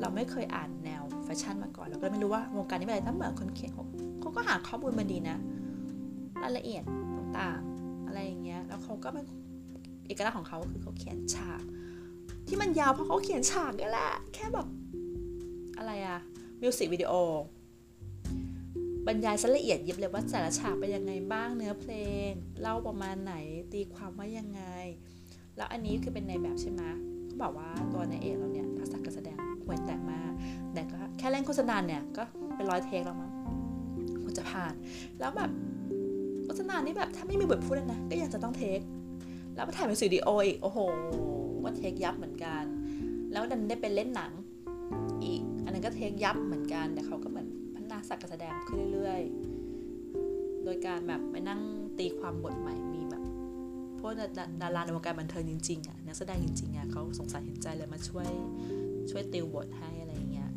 [0.00, 3.84] เราไม่เคยอ่านแนวแฟชั่นมาก่อนเราก็ไม่รู้ว่าวงการนี้เป็นอะไรถ้าเหมือนคนเขียนเขา
[4.20, 5.36] เขาก็หาข้อมูลมาดีนะ
[6.42, 6.82] รายละเอียด
[7.16, 9.24] ต่างๆอะไรอย่างเงี้ยแล้วเขาก็เป็น
[10.06, 11.62] เอกลักษณ์ของเขาคือเขาเขียนฉาก
[12.48, 14.66] ที่มันยาวเพราะเขาเขียนฉากนี่แหละแค่แบบ
[15.78, 16.18] อะไรอะ
[16.62, 17.12] มิวสิกวิดีโอ
[19.06, 21.92] บรรยายซะละเอียดยิบเลยว่าแต่ละฉากเป็นยังไงบ้างเนื้อเพล
[22.28, 23.34] ง เล่าประมาณไหน
[23.72, 24.62] ตีความว่ายังไง
[25.56, 26.82] แล้วอันนี้คือเป็นในแบบใช่ไหม
[27.26, 30.32] เขาบอกว่าตัวในเอกเราเนี่ยทักษะการแสดงห่วยแต่มาก
[30.72, 32.22] แต่ก็แค่เล่นโฆษณาเนี่ยก็
[32.56, 33.32] เป็นร้อยเทคแล้วมั้ง
[34.22, 34.72] ควรจะผ่าน
[35.20, 35.50] แล้วแบบ
[36.44, 38.80] โฆษณานี่แบบถ้าไม่มีบทพูดนะก็ยังจะต้องเทค
[39.54, 40.78] แล้วมาถ่ายเป็นสตูดิโออีกโอ้โห
[41.62, 42.62] ว่าเทคยับเหมือนกัน
[43.32, 44.32] แล้วดันได้เป็นเล่นหนัง
[45.24, 47.28] อีก อันนั้นก็เทคยับเหมือนกันแต่เขาก็
[48.04, 51.60] เหมือนพัฒนาศักการแสดงขึ้นเรื่อยๆ โดยการแบบไปนั่ง
[51.98, 53.22] ตีความบทใหม่มีแบบ
[54.00, 54.12] พวก
[54.62, 58.28] ดาราในวงการบันเทิงจริงๆอะนักแสดงจริงๆอะเขาสงสารเห็นใจเลยมาช่วย
[59.10, 60.50] ช่วยติวบทให้อะไรอย่างเงี้ย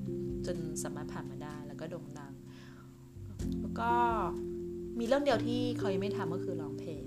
[0.45, 2.33] จนสามารถผ่านมาได้แล้วก็โด่งดัง
[3.61, 3.91] แล้วก็
[4.99, 7.03] มีเรื่องเดียวที่เขายังไม่ทำก็คือร้องเพลง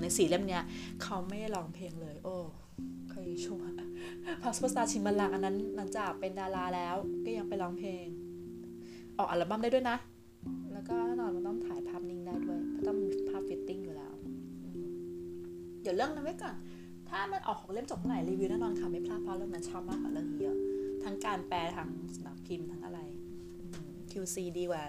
[0.00, 0.62] ในสี่เล่มเนี้ย
[1.02, 2.36] เขาไม่ได้ร้องเพลงเลย โอ้
[3.10, 3.70] เคยชัวร์
[4.42, 8.06] พักซูเปอร์สตาร์ชิงบัลลังก์อันนั้นหลังจากเป็นดาราแล้วก็ยังไปร้องเพลง
[9.18, 9.96] ออกอัลบั้มได้ด้วยนะ
[10.72, 14.12] แล้วก็แน่นอนมันต้องถ่ายภาพนิ่งได้ด้วยเพราะต้องมีภาพ fitting อยู่แล้ว
[15.82, 16.54] เดี๋ยวเรื่องนั้นไว้ก่อน
[17.08, 20.56] ถ้ามันออกของเล่มจบเมื่อไหร่รีวิวแน่นอนค่ะไม่พลาดเพราะเรื่องนั้นชอบมากกว่าเรื่องนี้เยอะ
[21.04, 23.00] ทั้งการแปลทั้งสนักพิมพ์ทั้งอะไร
[24.10, 24.82] QC ดีกว่า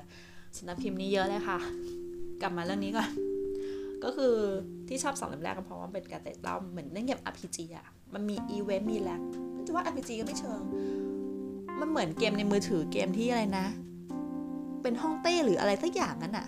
[0.58, 1.58] สนักพิมพ์นี้เยอะเลยค่ะ
[2.42, 3.10] กลับมาเรื่องนี้ก่อน
[4.04, 4.34] ก็คือ
[4.88, 9.22] ที่ชอบสองเล่มแรกก็เพราะว่าเป็นการเตะเล่าเหมือนเล่นเกม RPG อะมันมีอีเวนต์มีแลก
[9.56, 10.62] มันจะว่า RPG ก็ไม่เชิง
[11.80, 13.66] มันเหมือนเกมในมือถือเกมที่อะไรนะ
[14.86, 16.48] เป็นห้องเต้หรืออะไรสักอย่างนั้นอะ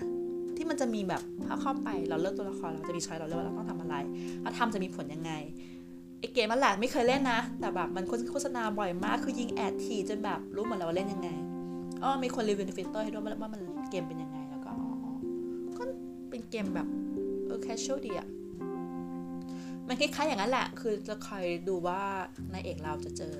[0.58, 3.96] ที่มันจะมีแบบพอเข้าไปเราเลือกตัวละครเราจะมี choice เราเลือกว่าเราต้องทำอะไร
[4.44, 5.32] ถ้าทำจะมีผลยังไง
[6.20, 11.30] ไอ้เกมมันแหละไม่เคยเล่นนะ แต่แบบมันโฆษณาบ่อยมากคือยิง ads ถี่จนแบบรู้หมดแล้วว่าเล่นยังไง
[12.04, 14.90] อ๋อมีคนรีวิวในฟิตเตอร์ให้ด้วยว่ามันเกมเป็นยังไงแล้วก็อ๋อ
[15.78, 15.84] ก็
[16.30, 16.88] เป็นเกมแบบ
[17.46, 18.28] เออ casual ดีอะ
[19.88, 22.02] มันคล้ายๆอย่างนั้นแหละ คือจะคอยดูว่า
[22.54, 23.36] นายเอกเราจะเจอ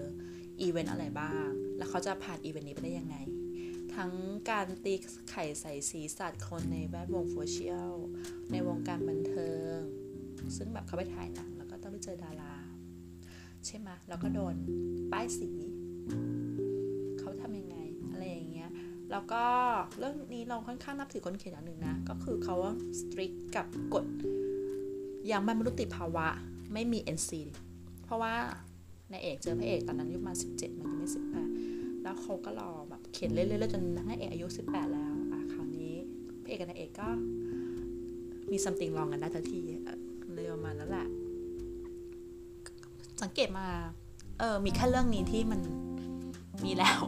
[0.62, 3.16] อีเวนต์อะไรบ้าง แล้วเขาจะผ่านอีเวนต์นี้ไปได้ยังไง
[3.98, 4.14] ทั้ง
[4.52, 4.94] การตี
[5.32, 7.94] ไข่ใส่สีสัตว์คนในแวดวงโซเชียล
[8.52, 9.78] ในวงการบันเทิง
[10.58, 12.54] ซึ่งแบบเขาไปถ่ายหนังแล้วก็ต้องไปเจอดารา
[13.66, 14.56] ใช่ไหมแล้วก็โดน
[15.12, 15.50] ป้ายสี
[17.20, 17.78] เขาทำยังไง
[18.12, 18.72] อะไรอย่างเงี้ย
[19.12, 19.44] แล้วก็
[19.98, 22.56] เรื่องนี้เราค่อนข้างนับถือคนเขียนอย่างหนึ่งนะ ก็คือเขา
[23.00, 24.06] สตริกกับกฎ
[25.32, 26.28] ยังไม่มนุษยภาวะ
[26.74, 27.32] ไม่มี NC
[28.04, 28.34] เพราะว่า
[29.12, 31.10] ในเอกเจอพระเอกตอนนั้นอายุประมาณ17 มันยังไม่
[31.56, 32.72] 18 แล้วเขาก็รอ
[33.14, 35.94] เขียนเรื่อยๆจนนางเอกอายุ 18 แล้วอะคราวนี้
[36.42, 37.08] พระเอกกับนางเอกก็
[38.52, 39.58] มีซัมติงลองกันได้ทันที
[40.34, 41.08] เลยประมาณนั้นแหละ
[43.22, 43.66] สังเกตมา
[44.40, 45.62] เออ มีแค่เรื่องนี้ที่มัน
[46.66, 47.00] มีแล้ว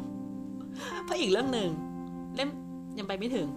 [1.03, 1.69] เพราะอีกเรื่องหนึ่ง
[2.35, 2.49] เล่ม
[2.97, 3.47] ยังไปไม่ถึง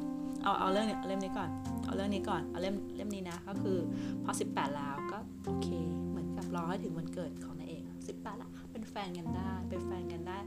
[0.43, 1.51] เอาเอาเรื่องนี้เอาเล่มนี้ก่อน
[1.85, 3.79] เอาเรื่องนี้ก่อน เอาเล่มเล่มนี้นะ ก็คือ
[4.25, 5.69] พอ 18 แล้วก็โอเค
[6.09, 10.39] เหมือนกับรอให้ถึงวันเกิดของนายเอกสิบแปดละ เป็นแฟนกันได้ เป็นแฟนกันได้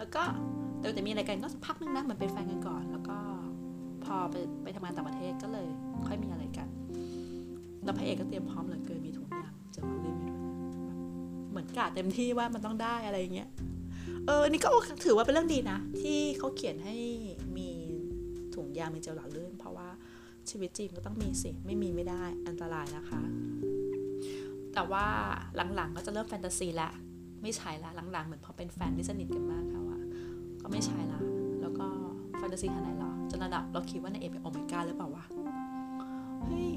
[0.00, 0.22] แล้วก็
[0.80, 3.16] แต่แต่มีอะไรกันก็พักนึงนะเหมือนเป็นแฟนกันก่อน แล้วก็
[4.04, 5.68] พอไปไปทำงานต่างประเทศก็เลย
[6.06, 6.68] ค่อยมีอะไรกัน
[7.84, 10.42] แล้วพระเอกก็เตรียมพร้อมเหลือเกินมีถุงยางจะมาลืมอยู่ด้วย
[10.90, 10.92] น
[11.50, 13.48] เหมือนกะเต็มที่ว่ามันต้องได้อะไรอย่างเงี้ย
[14.26, 14.68] เออนี่ก็
[15.04, 16.96] ถือว่าเป็นเรื่องดีนะ ที่เขาเขียนให้
[17.56, 17.68] มี
[18.54, 19.88] ถุงยางมีเจลหล่อลื่น เพราะว่า
[20.50, 23.20] ชีวิตจริงก็ต้องมีสิ ไม่มีไม่ได้อันตรายนะคะ
[24.74, 25.06] แต่ว่า
[25.74, 26.90] หลังๆก็จะเริ่มแฟนตาซีละ
[27.42, 29.69] ไม่ใช่ละหลังๆเหมือนพอเป็นแฟนที่สนิทกันมาก
[30.70, 31.20] ไม่ใช่ละ
[31.60, 31.86] แล้วก็
[32.36, 35.24] แฟนตาซีขนาดไหนหรอจนระดับเราคิดว่านายเอกเป็นโอเมก้าหรือเปล่าวะ
[36.44, 36.70] เฮ้ย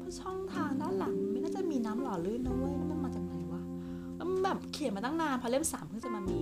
[0.00, 3.62] พราช่องทางด้านหลังไม่น่าจะมีน้ำหล่อลื่นนะเว้ยมันมาจากไหนวะ
[4.16, 6.40] แล้วแบบเขียนมาตั้งนานพอเล่มสามเพิ่งจะมามี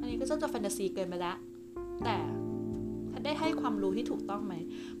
[0.00, 1.36] อันนี้ก็จะแฟนตาซีเกินไปแล้ว
[2.04, 2.16] แต่
[3.24, 4.54] ได้ให้ความรู้ที่ถูกต้องไหม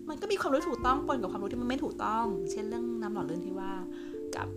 [0.08, 3.72] มันก็มีความรู้ถูกต้องปนกับความรู้ที่มันไม่ถูกต้อง เช่นเรื่องน้ำหล่อลื่นที่ว่า
[4.36, 4.48] กับ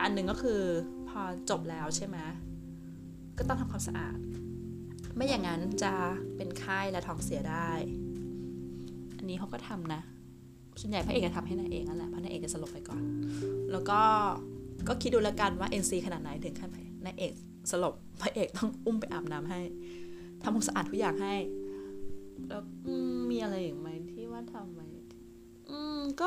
[0.00, 0.60] อันหนึ่งก็คือ
[1.08, 2.16] พอจบแล้วใช่ไหม
[3.38, 4.16] ก็ต้องทำความสะอาด
[5.18, 5.92] ไม่อย่างนั้นจะ
[6.36, 7.70] เป็นไข้และท้องเสียได้
[9.18, 10.00] อันนี้เขาก็ทำนะ
[10.80, 13.02] ส่วนใหญ่พระเอกจะทำให้นายเอกนั่นแหละเพราะนายเอกจะสลบไปก่อน
[13.72, 14.00] แล้วก็
[14.88, 16.70] ก็คิดดูแล้วกันว่า NC ขนาดไหนถึงขั้น
[17.04, 17.32] นายเอก
[17.70, 19.60] สลบพระเอกต้องอุ้มไปอาบน้ำให้
[20.42, 21.34] ทำความสะอาดทุกอย่างให้
[22.48, 22.62] แล้ว
[23.30, 24.82] มีอะไรอีกไหมที่ว่าทำไหม
[25.70, 26.26] อืมก็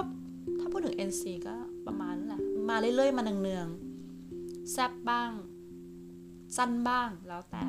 [0.60, 1.56] ถ้าพูดถึง NC ก็
[1.88, 5.32] ประมาณนั้นแหละมาเรื่อยๆ มาเนืองๆแซบบ้าง
[6.58, 7.64] สั้นบ้างแล้วแต่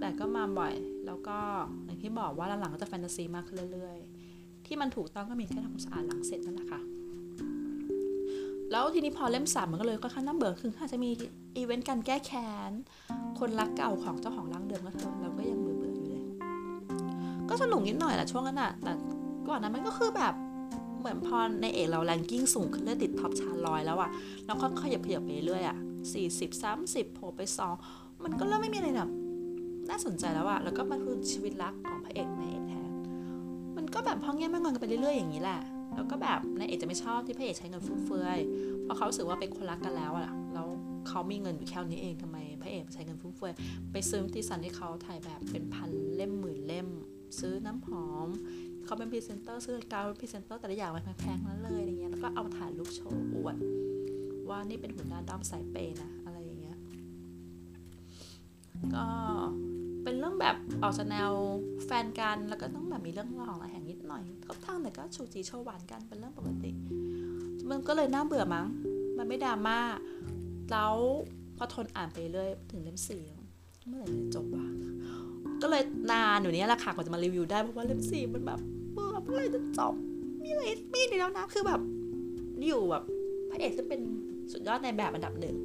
[0.00, 0.74] แต่ก็มาบ่อย
[1.06, 1.38] แล้วก็
[1.84, 3.98] อย่างที่บอกว่าหลังๆก็จะแฟนตาซีมากขึ้นเรื่อย
[4.32, 6.80] ๆ ที่มันถูกต้องก็มีแค่ทำความสะอาดหลังเสร็จนั่นแหละค่ะ
[8.72, 11.10] แล้วทีนี้พอเล่มสามมันก็เลยค่อนข้างน่าเบื่อคืออาจจะมี
[11.56, 12.72] อีเวนต์การแก้แค้น
[13.38, 16.24] คนรักเก่าของเจ้าของร่างเดิมก็เถอะเราก็ยังเบื่อเบื่ออยู่เลย
[17.48, 18.92] ก็สนุกนิดหน่อยแหละช่วงนั้นอะแต่
[19.48, 20.34] ก่อนนั้นมันก็คือแบบ
[20.98, 24.10] เหมือนพอนายเอกเรา ranking สูงขึ้นเรื่อยติด top chart ร้อยแล้วอะ
[24.46, 25.76] เราก็ขยับขยับไปเรื่อยอะ
[26.12, 27.74] สี่สิบสามสิบโผล่ไปสอง
[28.24, 29.10] มันก็เริ่มไม่มีอะไรแบบ
[29.90, 32.90] น่าสนใจแล้วอะแล้วก็มาคือชีวิตรักของพระเอกนายเอกแทน
[33.76, 35.60] มันก็แบบพ่อแง่แม่งอนกันไปเรื่อยๆอย่างนี้แหละ
[35.94, 38.38] แล้วก็แบบนายเอกจะไม่ชอบที่พระเอกใช้เงินฟุ่มเฟือย
[38.82, 40.66] เพราะเขารู้สึกว่าเป็นคนรักกันแล้วอะแล้ว
[41.08, 43.52] เขามีเงินอยู่แค่นี้เองทำไม พระเอกใช้เงินฟุ่มเฟือย
[43.92, 46.88] ไปซื้อนิตยสารที่เขาถ่ายแบบเป็นพันเล่มหมื่นเล่ม
[47.40, 48.28] ซื้อน้ำหอม
[48.84, 53.56] เขาเป็นพรีเซนเตอร์ซื้อกาวเป็นพรีเซนเตอร์แต่ละอย่างมันแพงๆนั้นเลยอะไรเงี้ย แล้วก็เอาถ่ายรูปโชว์อวด
[54.48, 56.78] ว่านี่เป็นหัวหน้าด้อมสายเปย์นะอะไรอย่างเงี้ย
[58.94, 59.06] ก็
[60.08, 61.30] เป็นเรื่องแบบออกจะแนว
[61.86, 66.70] แฟนกันแล้วก็ต้องแบบมีเรื่องราวอะไรแห่งนิดหน่อยก็ทางแต่ก็ชูจีโชว์หวานกันเป็นเรื่องปกติ
[67.70, 68.66] มันก็เลยน่าเบื่อมั้ง
[69.18, 69.78] มันไม่ดราม่า
[70.70, 70.94] แล้ว
[71.56, 73.22] พอทนอ่านไปเรื่อยถึงเล่มสี่
[73.86, 74.66] เมื่อไหร่จะจบวะ
[75.62, 78.60] ก็เลยนานอยู่นี้แหละค่ะกว่าจะมารีวิวได้เพราะว่าเล่มสี่มันแบบ
[78.92, 79.94] เบื่อเมื่อไหร่จะจบ
[80.42, 80.62] มีอะไร
[80.94, 81.80] มีดีแล้วนะคือแบบ
[82.66, 83.04] อยู่แบบ
[83.50, 84.00] พระเอกที่เป็น
[84.52, 85.56] สุดยอดนายแบบอันดับหนึ่ง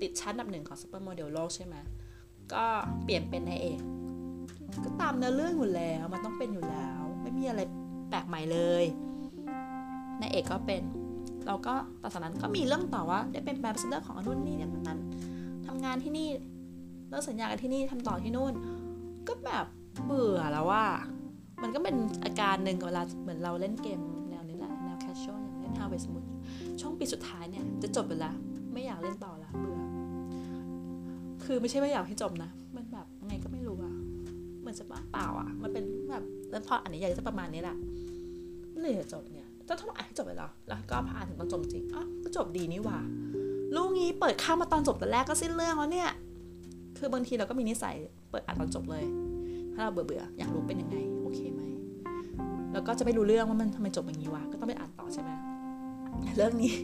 [0.00, 1.76] ติดชั้นอันดับหนึ่งของซูเปอร์โมเดลโลกใช่ไหม
[2.54, 2.64] ก็
[3.04, 3.80] เปลี่ยนเป็นนายเอก
[4.84, 7.60] ก็ตามเนื้อเรื่องอยู่แล้ว มันต้องเป็นอยู่แล้ว ไม่มีอะไร
[8.10, 8.84] แปลกใหม่เลย
[10.20, 10.82] นายเอกก็เป็น
[11.46, 14.98] เราก็ต่อจากนั้นก็มีเรื่องต่อว่า ได้เป็นแบรนด์เซเตอร์ของอนนุนนี่เนี่ยนั้น
[15.66, 16.28] ทำงานที่นี่
[17.08, 18.52] เลิกสัญญากันที่นี่ทำต่อที่นู่น
[19.28, 19.66] ก็แบบ
[20.04, 20.84] เบื่อแล้วว่า
[21.62, 26.24] มันก็เป็นอาการหนึ่งเวลาเหมือนเราเล่นเกมแนวนี้แหละแนวแคชชวลอย่างเล่น Harvest Moon
[26.80, 28.34] ช่วงปีสุดท้ายเนี่ยจะจบไปแล้ว
[28.72, 29.78] ไม่อยากเล่นต่อละเบื่อ
[31.54, 33.94] คือไม่ใช่ว่าอยากให้จบนะ มันแบบไงก็ไม่รู้อะ
[34.60, 37.76] เหมือนจะบ้าเปล่าอะมันเป็นแบบแล้วพออันนี้ใหญ่จะประมาณนี้แหละ
[38.80, 42.98] เลยจะจบเนี่ยจะต้องอ่านให้จบเลยเหรอ แล้วก็พออ่านถึงตอนจบจริงอ๋อก็จบดีนี่หว่า
[43.74, 46.10] ลูกงี้เปิดข้ามมาตอนจบแต่แรกก็สิ้นเรื่องแล้วเนี่ย
[46.98, 47.96] คือบางทีเราก็มีนิสัย
[48.30, 49.04] เปิดอ่านตอนจบเลย
[49.74, 51.62] ถ้าเราเบื่อเบื่ออยากรู้เป็นยังไง โอเคไหม
[52.72, 55.30] แล้วก็จะไม่รู้เรื่องว่ามันทำไมจบอย่างนี้วะ ก็ต้องไปอ่านต่อใช่ไหม
[56.36, 56.74] เรื่องนี้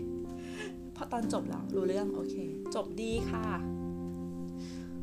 [0.96, 2.34] พอตอนจบแล้วรู้เรื่องโอเค
[2.74, 3.77] จบดีค่ะ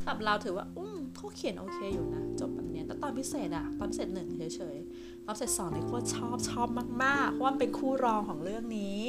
[0.05, 6.67] สำหรับเราถือว่าอุ้มเขาเขียนโอเคอยู่นะ จบแบบนี้แต่ตอนพิเศษอะตอนพิเศษหนึ่งเฉยๆตอนพิเศษสองนี่โคตรชอบชอบ
[7.03, 9.01] มากๆ เพราะว่าเป็นคู่รองของเรื่องนี้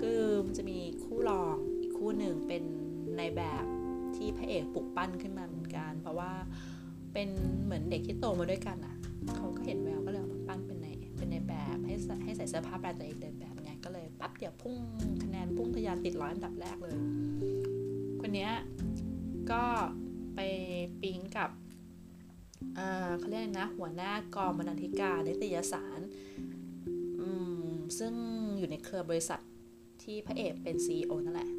[0.00, 2.62] คือมันจะมีคู่รองอีกคู่หนึ่งเป็น
[3.18, 3.64] ในแบบ
[4.16, 6.32] ที่พระเอกปลุกปั้นขึ้นมาเหมือนกัน เพราะว่า
[7.12, 7.28] เป็น
[7.64, 8.96] เหมือนเด็กที่โตมาด้วยกันอะ
[9.36, 14.76] เขาก็เห็นแววก็เลยมาปั้นเป็นในเป็นในแบบให้ใส่ให้ใส่เสื้อผ้าแบรนด์ตัวเองเดินแบบไงก็เลยปั๊บเดี๋ยวพุ่ง
[15.22, 16.96] คะแนนพุ่งทะยานติดร้อยอันดับแรกเลย
[18.20, 18.52] คนเนี้ย
[19.50, 19.62] ก็
[20.40, 20.50] ไป
[21.02, 21.50] ปิ๊งกับ
[22.74, 26.00] เอ่อเขาเรียกไรนะ หัวหน้ากองบรรณาธิการนิตยสาร
[27.20, 27.28] อื
[27.68, 28.12] มซึ่ง
[28.58, 29.40] อยู่ในเครือบริษัท
[30.02, 31.50] ที่พระเอกเป็น CEO นั่นแหละ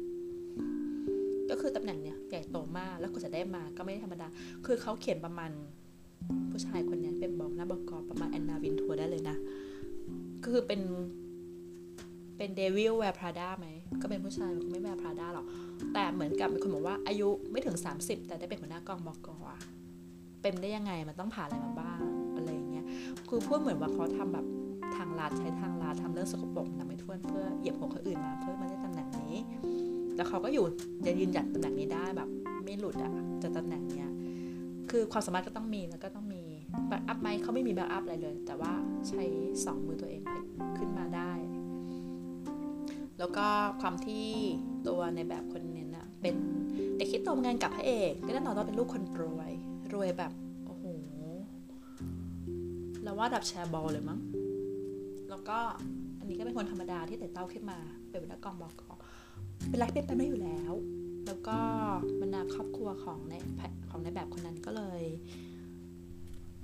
[1.50, 4.28] ก็คือตำแหน่งเนี้ยใหญ่โตมากแล้วก็จะได้มาก็ไม่ธรรมดา
[4.66, 5.50] คือเขาเขียนประมาณ
[6.50, 9.36] ผู้ชายคนนี้เป็นบกหัวหน้าบกประมาณ Anna Wintour ได้เลยนะ
[10.44, 10.80] คือเป็น
[12.42, 13.66] เป็น Devil Wears Prada ไหม
[14.00, 15.46] ก็เป็นผู้ชายไม่ wear Prada หรอก
[15.92, 19.58] แต่เหมือนกับมีคนบอกว่าอายุไม่ถึง 30 แต่ได้เป็นหัวหน้ากองบกอะ
[20.42, 22.00] เป็นได้ยังไงมันต้องผ่านอะไรมาบ้าง
[22.36, 22.84] อะไรอย่างเงี้ย
[23.28, 24.46] คือพูดเหมือนว่าเขาทำแบบ
[24.96, 29.36] ทางลัดใช้ทางลัดทำเรื่องสกปรกทำไม่ทั่วนเพื่อเหยียบหัวคนอื่นมาเพื่อมาได้ตำแหน่งนี้
[30.16, 30.64] แล้วเขาก็อยู่
[31.06, 32.28] จะยืนหยัดตำแหน่งนี้ได้แบบ
[32.64, 34.10] ไม่หลุดอะจากตำแหน่งเนี้ย
[34.90, 36.42] คือความสามารถก็ต้องมีแล้วก็ต้องมี
[36.88, 38.72] backup ไหมเขาไม่มี backup อะไรเลย แต่ว่า
[39.08, 39.22] ใช้
[39.64, 40.22] สองมือตัวเอง
[40.78, 41.32] ขึ้นมาได้
[43.20, 43.46] แล้วก็
[43.80, 44.26] ความที่
[44.88, 46.34] ตัวนายแบบคนนี้นะเป็น
[46.96, 49.52] เด็กที่โตมาด้วยกันกับพระเอกก็แน่นอนว่าเป็นลูกคนรวย
[49.92, 50.32] รวยแบบ
[50.66, 50.84] โอ้โห
[53.02, 54.20] เราว่าดับแชร์บอลเลยมั้ง
[55.30, 55.58] แล้วก็
[56.18, 57.78] อันนี้ก็เป็นคนธรรมดาที่แต่เต้าขึ้นมา
[58.10, 58.90] เป็นหัวหน้ากองบอกอ
[59.68, 60.72] เป็นไรเป็นไปไม่อยู่แล้ว
[61.26, 61.58] แล้วก็
[62.20, 63.34] บรรดาครอบครัวของใน
[63.90, 65.02] ของในแบบคนนั้นก็เลย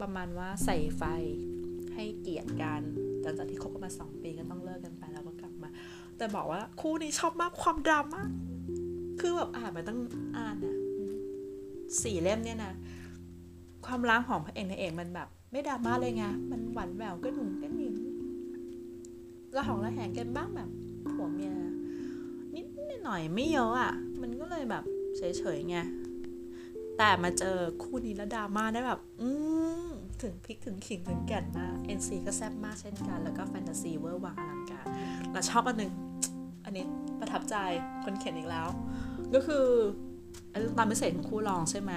[0.00, 1.02] ประมาณว่าใส่ไฟ
[1.94, 2.82] ให้เกียรติกัน
[3.22, 5.04] หลังจากที่คบกันมาสองปีก็ต้องเลิกกันไป
[6.16, 8.22] แต่บอกว่าคู่นี้ชอบมากความดราม่า
[9.20, 9.98] คือแบบอ่านมาตั้ง
[10.36, 10.76] อ่านอะ
[12.02, 12.72] สี่เล่มเนี่ยนะ
[13.86, 17.94] ความรักของพระเอกในเอกมันแบบ ไม่ดราม่าเลยไงมันหวานแหววก็หนุ่มก็หนิง
[19.56, 20.68] ระหองระแหงกันบ้างแบบ
[21.12, 21.52] ผัวเมีย
[22.54, 22.66] นิด
[23.04, 24.84] หน่อยไม่เยอะอะมันก็เลยแบบ
[25.16, 25.76] เฉยๆไง
[26.98, 29.28] แต่มาเจอคู่นี้แล้วดราม่าได้แบบ อื
[30.22, 34.86] ถึงพริกถึงขิงถึงแก่นมาก NC ก็แซ่บมากเช่นกัน แล้วก็แฟนตาซีเวอร์วังอลังการ
[35.32, 35.92] เราชอบอันหนึ่ง
[36.76, 36.84] นี้
[37.20, 37.56] ประทับใจ
[38.04, 38.68] คนเขียนอีกแล้ว
[39.34, 39.66] ก็คือ
[40.76, 41.92] ตอนพิเศษของคู่รองใช่ไหม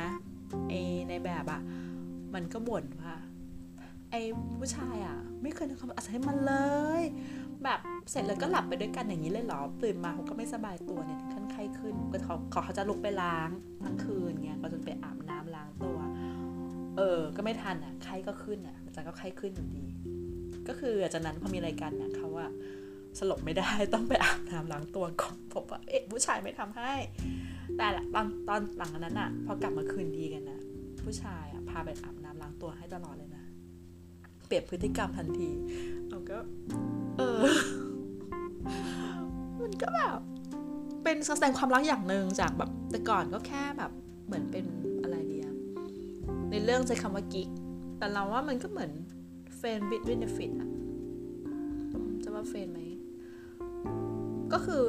[0.70, 0.74] ไอ
[1.10, 1.62] ในแบบอะ
[2.34, 3.16] มันก็บ่นว่า
[4.12, 4.16] ไอ
[4.58, 6.54] ผู้ชายอะไม่เคยทำความอัศให้มันเล
[7.02, 7.04] ย
[7.64, 13.50] แบบเสร็จแล้วก็หลับไปด้วยกันอย่างนี้เลยเหรอตื่นมาเขาก็ไม่สบายตัวเนี่ยขั้นไข้ขึ้นก็เขาเขาเขาจะลุกไปล้าง
[13.84, 15.98] ทั้งคืนเงี้ยก็จนไปอาบน้ำล้างตัว
[16.98, 19.86] เออ ก็ไม่ทันอะไข้ก็ขึ้นอะอาจารย์ก็ไข้ขึ้นอยู่ดี
[20.68, 22.52] ก็คือจากนั้นพอมีอะไรกันเนี่ยเขาอะ
[23.18, 26.92] สลบไม่ได้ต้องไปอาบน้ำล้างตัวก่อนพบว่าเอ๊ะผู้ชายไม่ทำให้
[27.78, 30.60] แต่ละตอนตอนหลังนั้นอะพอกลับมาคืนดีกันนะ
[31.02, 33.46] ผู้ชายอะพาไปอาบน้ำล้างตัวให้ตลอดเลยนะ
[34.48, 35.50] เปลี่ยนพฤติกรรมทันที
[36.10, 36.38] เราก็
[37.18, 37.42] เออ
[39.62, 40.20] มันก็แบบ
[41.04, 43.92] เป็นแสดงความรักอย่างหนึ่งจากแบบแต่ก่อนก็แค่แบบ
[44.26, 44.66] เหมือนเป็น
[45.02, 45.48] อะไรเดีย
[46.52, 47.50] ในเรื่องใช้คำว่ากิ๊ก
[47.98, 48.92] แต่เราว่ามันก็เหมือน
[49.58, 50.70] เฟนบิ t วินฟิตอะ
[52.24, 52.80] จะว่า friend ไหม
[54.54, 54.84] ก็คือ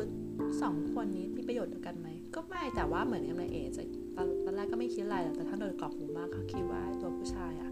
[0.63, 3.83] สองคนนี้มีประโยชน์เดียวกันไหม ก็ไม่แต่ว่าเหมือนกับนายเอกจะ
[4.17, 7.71] ตอนตอนแรกก็ไม่คิดอะไรแต่ถ้าโดนกรอกหูมากเขาคิดว่าตัวผู้ชายอะ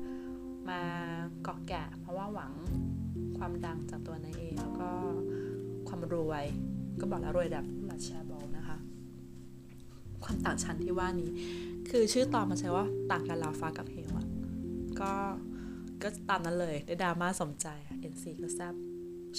[0.68, 0.80] มา
[1.42, 2.52] เกาะแกะเพราะว่าหวัง
[3.38, 4.88] ความดังจากตัวนายเอกแล้วก็
[5.88, 6.44] ความรวย
[7.00, 8.78] ก็บอกแล้วรวยแบบมาแชร์บอลนะคะ
[10.24, 11.30] ความต่างชั้นที่ว่านี้
[11.90, 14.26] คือชื่อตอนมันใช้ว่าต่างกันราวฟ้ากับเหวอะ
[15.00, 15.12] ก็
[16.02, 17.66] ก็ตามนั้นเลยได้ดราม่าสมใจ
[18.00, 18.74] เอ็นซีก็แซบ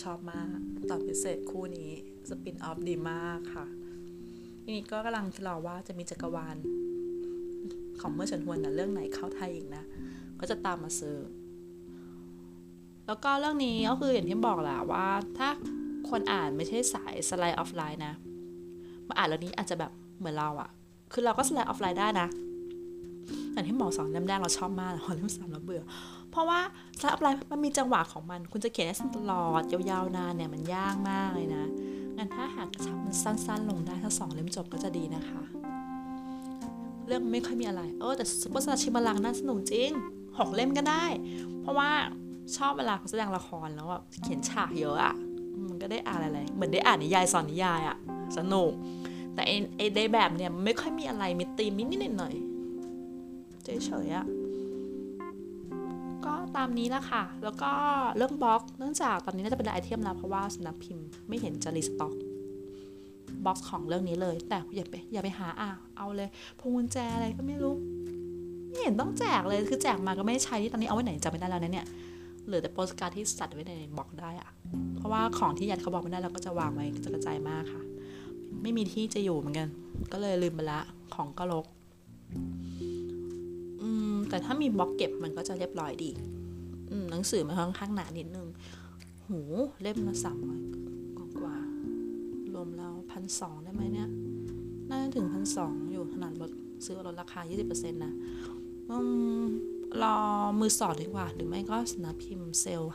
[0.02, 0.48] ชอบมาก
[0.90, 1.92] ตอนพิเศษคู่นี้
[2.30, 3.66] สปินออฟดีมากค่ะ
[4.64, 6.56] ทีนี้ก็กำลังรอว่าจะมีจักรวาล
[8.02, 9.84] ของเมื่อฉันหวนนะเรื่องไหนเข้าไทยอีกนะ
[10.40, 11.18] ก็จะตามมาซื้อ
[13.08, 15.08] แล้วก็เรื่องนี้ก็คืออย่างที่บอกแหละว่า
[15.38, 15.50] ถ้า
[16.10, 18.14] คนอ่านไม่ใช่สาย slice of life นะ
[19.08, 20.70] มาอ่านเรื่องนี้อาจจะแบบเหมือนเราอะ
[21.14, 22.28] คือเราก็ slice of life ได้นะ
[23.54, 25.84] อย่างที่หมอสอนเล่มแรกเราชอบมากเล่มสามเราเบื่อ
[26.32, 26.60] เพราะว่า
[27.00, 31.66] slice of life มันมีจังหวะของมัน คุณจะเขียนได้ตลอดยาวๆนานเนี่ยมันยากมากเลยนะ
[32.20, 32.68] งั้นถ้าหาก
[33.06, 35.42] มันสั้น ๆ ลงได้ถ้าสองเล่มจบก็จะดีนะคะ
[37.08, 39.92] เรื่องไม่ค่อยมีอะไร เออแต่ซูเปอร์สตาร์ชิงบัลลังก์น่าสนุกจริง
[40.38, 41.06] หกเล่มก็ได้
[41.62, 41.90] เพราะว่า
[42.58, 45.16] ชอบเวลาเขาแสดงละครแล้วแบบเขียนฉากเยอะอะ
[45.68, 47.98] มันก็ได้อ่านอะไรเหมือนได้อ่านนิยายสอนนิยายอะ
[48.38, 48.72] สนุก
[49.34, 54.26] แต่ไอ้ไอ้ได้แบบเนี่ยไม่ค่อยมีอะไรมีตีมนิดๆหน่อยๆเฉยๆอะ
[56.26, 57.72] ก็ตามนี้ละค่ะ แล้วก็
[58.18, 62.14] เรื่องบล็อก เนื่องจากตอนนี้น่าจะเป็นไอเทมแล้วเพราะว่าสำนักพิมพ์ไม่เห็นจะรีสต็อก
[63.46, 67.76] บล็อกของเรื่องนี้เลย แต่อย่าไปอย่าไปหาอะเอาเลยพวงกุญแจอะไรก็ไม่รู้
[68.70, 71.88] ไม่เห็นต้องแจกเลยคือแจกมาก็ไม่ได้ใช้ตอนนี้เอาไว้ไหนจำไม่ได้แล้วนะเนี่ย
[72.46, 74.50] เหลือแต่โปสการ์ดที่สัดไว้ในบล็อกได้อะ
[74.96, 77.84] เพราะว่าของที่ยัดเขาบอกไม่ได้เราก็จะวางไว้จะกระจายมากค่ะ
[78.62, 79.68] ไม่มีที่จะอยู่เหมือนกัน
[80.12, 80.80] ก็เลยลืมไปละ
[81.16, 81.66] ของก็ลก
[84.30, 86.12] แต่ถ้ามีบล็อกเก็บมันก็จะเรียบร้อยดี
[87.12, 88.48] หนังสือมันค่อนข้างหนานิดนึง
[89.28, 89.40] หู
[89.82, 90.62] เล่มละสามร้อย
[91.42, 91.58] กว่า
[92.54, 94.10] รวมแล้วพันสองได้ไหมเนี่ย
[94.90, 96.52] น่าจะถึงพันสองอยู่ขนาดลด
[96.86, 98.14] ซื้อลดราคา 20%นะ
[98.90, 98.98] อื
[99.42, 99.44] ม
[100.02, 100.16] รอ
[100.60, 102.92] มือสอดดีกว่า หรือไม่ก็สนับพิมพ์เซลล์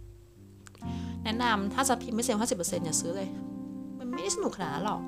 [0.00, 3.28] 50%แนะนำถ้าจะพิมพ์ไม่เซลล์50%อย่าซื้อเลย
[3.98, 5.00] มันไม่ได้สนุกขนาดนั้นหรอก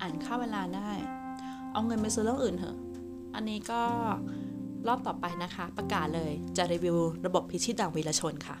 [0.00, 0.90] อ่านค่าเวลาได้
[1.72, 2.76] เอาเงินไปซื้อเรื่องอื่นเถอะ
[3.36, 3.80] อันนี้ก็
[4.88, 8.56] รอบต่อไปนะคะ ประกาศเลยจะรีวิวระบบพิชิตดังวีรชนค่ะ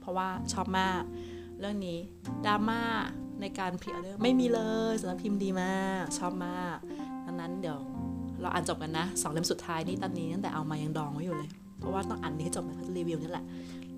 [0.00, 1.02] เพราะว่าชอบมาก
[1.60, 1.98] เรื่องนี้
[2.46, 2.82] ดราม่า
[3.40, 4.60] ในการพิมพ์เรื่อไม่มีเล
[4.90, 6.76] ยสำหรับพิมพ์ดีมาก ชอบมาก
[7.26, 7.78] ดังนั้นเดี๋ยว
[8.40, 13.44] เราอ่านจบกันนะสองเล่มสุดท้ายนี่ตอนนี้ตั้งแต่เอามายังดองไว้อยู่เลย เพราะว่าต้องอ่านนี้ให้จบแล้วก็จะรีวิวนี่แหละ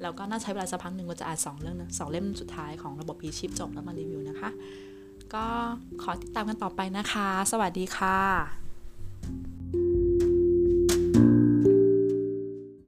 [0.03, 4.51] แล้วก็น่าใช้เวลาสักพักหนึ่งก็จะอ่านสองเรื่องนะสองเล่มสุดท้ายของระบบพีชิปจบแล้วมารีวิวนะคะ
[5.35, 5.45] ก็
[6.03, 8.64] ขอติดตามกันต่อไปนะคะ สวัสดีค่ะ